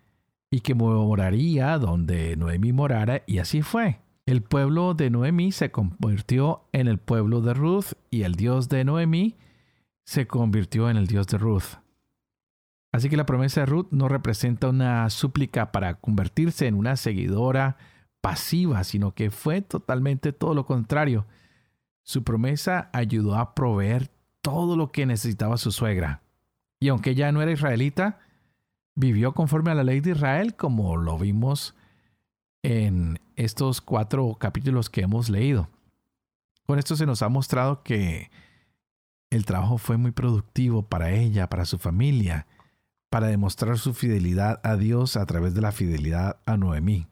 y 0.50 0.60
que 0.60 0.74
moraría 0.74 1.78
donde 1.78 2.36
Noemí 2.36 2.72
morara, 2.72 3.22
y 3.26 3.38
así 3.38 3.62
fue. 3.62 4.00
El 4.26 4.42
pueblo 4.42 4.94
de 4.94 5.10
Noemí 5.10 5.52
se 5.52 5.70
convirtió 5.70 6.64
en 6.72 6.88
el 6.88 6.98
pueblo 6.98 7.40
de 7.40 7.54
Ruth 7.54 7.92
y 8.10 8.22
el 8.22 8.34
Dios 8.34 8.68
de 8.68 8.84
Noemí 8.84 9.36
se 10.04 10.26
convirtió 10.26 10.90
en 10.90 10.96
el 10.96 11.06
Dios 11.06 11.26
de 11.26 11.38
Ruth. 11.38 11.78
Así 12.92 13.08
que 13.08 13.16
la 13.16 13.26
promesa 13.26 13.60
de 13.60 13.66
Ruth 13.66 13.88
no 13.90 14.08
representa 14.08 14.68
una 14.68 15.10
súplica 15.10 15.70
para 15.70 15.94
convertirse 15.94 16.66
en 16.66 16.74
una 16.74 16.96
seguidora 16.96 17.76
pasiva, 18.20 18.82
sino 18.84 19.14
que 19.14 19.30
fue 19.30 19.62
totalmente 19.62 20.32
todo 20.32 20.54
lo 20.54 20.64
contrario. 20.64 21.26
Su 22.02 22.24
promesa 22.24 22.88
ayudó 22.92 23.36
a 23.36 23.54
proveer 23.54 24.10
todo 24.40 24.76
lo 24.76 24.90
que 24.90 25.06
necesitaba 25.06 25.56
su 25.56 25.70
suegra. 25.72 26.22
Y 26.78 26.88
aunque 26.88 27.10
ella 27.10 27.32
no 27.32 27.42
era 27.42 27.52
israelita, 27.52 28.18
vivió 28.94 29.32
conforme 29.32 29.70
a 29.70 29.74
la 29.74 29.84
ley 29.84 30.00
de 30.00 30.12
Israel, 30.12 30.56
como 30.56 30.96
lo 30.96 31.18
vimos 31.18 31.74
en 32.62 33.20
estos 33.36 33.80
cuatro 33.80 34.36
capítulos 34.38 34.90
que 34.90 35.02
hemos 35.02 35.30
leído. 35.30 35.68
Con 36.66 36.78
esto 36.78 36.96
se 36.96 37.06
nos 37.06 37.22
ha 37.22 37.28
mostrado 37.28 37.82
que 37.82 38.30
el 39.30 39.44
trabajo 39.44 39.78
fue 39.78 39.96
muy 39.96 40.10
productivo 40.10 40.82
para 40.82 41.12
ella, 41.12 41.48
para 41.48 41.64
su 41.64 41.78
familia, 41.78 42.46
para 43.10 43.28
demostrar 43.28 43.78
su 43.78 43.94
fidelidad 43.94 44.60
a 44.64 44.76
Dios 44.76 45.16
a 45.16 45.26
través 45.26 45.54
de 45.54 45.60
la 45.60 45.72
fidelidad 45.72 46.40
a 46.44 46.56
Noemí. 46.56 47.06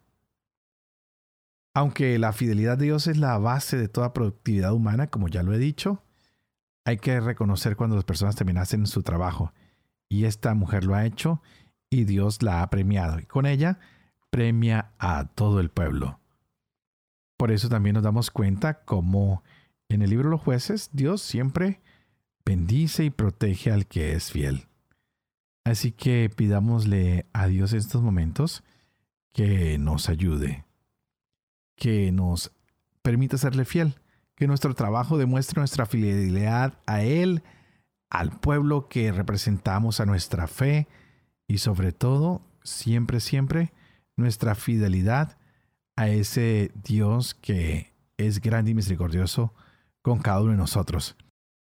Aunque 1.74 2.18
la 2.18 2.32
fidelidad 2.32 2.74
a 2.74 2.82
Dios 2.82 3.06
es 3.06 3.16
la 3.16 3.36
base 3.38 3.76
de 3.76 3.88
toda 3.88 4.12
productividad 4.12 4.72
humana, 4.72 5.08
como 5.08 5.28
ya 5.28 5.42
lo 5.42 5.52
he 5.52 5.58
dicho, 5.58 6.02
hay 6.84 6.98
que 6.98 7.20
reconocer 7.20 7.76
cuando 7.76 7.96
las 7.96 8.04
personas 8.04 8.36
también 8.36 8.58
hacen 8.58 8.86
su 8.86 9.02
trabajo. 9.02 9.52
Y 10.08 10.26
esta 10.26 10.54
mujer 10.54 10.84
lo 10.84 10.94
ha 10.94 11.06
hecho 11.06 11.42
y 11.90 12.04
Dios 12.04 12.42
la 12.42 12.62
ha 12.62 12.70
premiado. 12.70 13.18
Y 13.18 13.24
con 13.24 13.46
ella 13.46 13.78
premia 14.30 14.92
a 14.98 15.26
todo 15.26 15.60
el 15.60 15.70
pueblo. 15.70 16.20
Por 17.36 17.50
eso 17.50 17.68
también 17.68 17.94
nos 17.94 18.02
damos 18.02 18.30
cuenta 18.30 18.84
cómo 18.84 19.42
en 19.88 20.02
el 20.02 20.10
libro 20.10 20.28
de 20.28 20.32
los 20.32 20.40
jueces 20.40 20.90
Dios 20.92 21.22
siempre 21.22 21.80
bendice 22.44 23.04
y 23.04 23.10
protege 23.10 23.70
al 23.70 23.86
que 23.86 24.12
es 24.12 24.30
fiel. 24.30 24.66
Así 25.64 25.92
que 25.92 26.30
pidámosle 26.34 27.26
a 27.32 27.46
Dios 27.46 27.72
en 27.72 27.78
estos 27.78 28.02
momentos 28.02 28.62
que 29.32 29.78
nos 29.78 30.08
ayude, 30.08 30.64
que 31.76 32.12
nos 32.12 32.52
permita 33.02 33.38
serle 33.38 33.64
fiel, 33.64 33.94
que 34.36 34.46
nuestro 34.46 34.74
trabajo 34.74 35.18
demuestre 35.18 35.60
nuestra 35.60 35.86
fidelidad 35.86 36.78
a 36.86 37.02
Él, 37.02 37.42
al 38.10 38.38
pueblo 38.38 38.88
que 38.88 39.12
representamos, 39.12 40.00
a 40.00 40.06
nuestra 40.06 40.46
fe 40.46 40.88
y 41.46 41.58
sobre 41.58 41.92
todo, 41.92 42.42
siempre, 42.62 43.20
siempre, 43.20 43.72
nuestra 44.16 44.54
fidelidad 44.54 45.36
a 45.96 46.08
ese 46.08 46.72
Dios 46.82 47.34
que 47.34 47.92
es 48.16 48.40
grande 48.40 48.72
y 48.72 48.74
misericordioso 48.74 49.54
con 50.02 50.18
cada 50.18 50.40
uno 50.40 50.52
de 50.52 50.56
nosotros. 50.56 51.16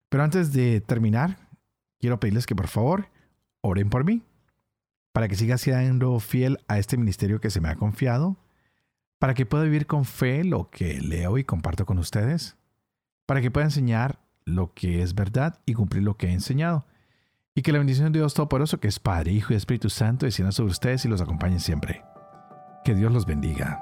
Pero 0.10 0.24
antes 0.24 0.54
de 0.54 0.82
terminar, 0.82 1.38
quiero 2.00 2.20
pedirles 2.20 2.46
que 2.46 2.56
por 2.56 2.68
favor 2.68 3.10
oren 3.62 3.90
por 3.90 4.04
mí, 4.04 4.24
para 5.14 5.28
que 5.28 5.36
siga 5.36 5.58
siendo 5.58 6.20
fiel 6.20 6.60
a 6.68 6.78
este 6.78 6.98
ministerio 6.98 7.40
que 7.40 7.50
se 7.50 7.62
me 7.62 7.70
ha 7.70 7.76
confiado, 7.76 8.38
para 9.20 9.34
que 9.34 9.46
pueda 9.46 9.64
vivir 9.64 9.88
con 9.88 10.06
fe 10.06 10.44
lo 10.44 10.70
que 10.70 11.00
leo 11.02 11.38
y 11.38 11.44
comparto 11.44 11.86
con 11.86 11.98
ustedes, 11.98 12.58
para 13.26 13.42
que 13.42 13.52
pueda 13.52 13.66
enseñar 13.66 14.20
lo 14.44 14.74
que 14.74 15.02
es 15.02 15.16
verdad 15.16 15.60
y 15.66 15.74
cumplir 15.74 16.04
lo 16.04 16.18
que 16.18 16.28
he 16.28 16.34
enseñado, 16.34 16.86
y 17.56 17.62
que 17.62 17.72
la 17.72 17.80
bendición 17.80 18.12
de 18.12 18.20
Dios 18.20 18.34
Todopoderoso, 18.34 18.80
que 18.80 18.88
es 18.88 19.00
Padre, 19.00 19.32
Hijo 19.32 19.54
y 19.54 19.56
Espíritu 19.56 19.90
Santo, 19.90 20.26
descienda 20.26 20.52
sobre 20.52 20.72
ustedes 20.72 21.06
y 21.06 21.08
los 21.08 21.22
acompañe 21.22 21.60
siempre. 21.60 22.04
Que 22.84 22.94
Dios 22.94 23.12
los 23.12 23.26
bendiga. 23.26 23.82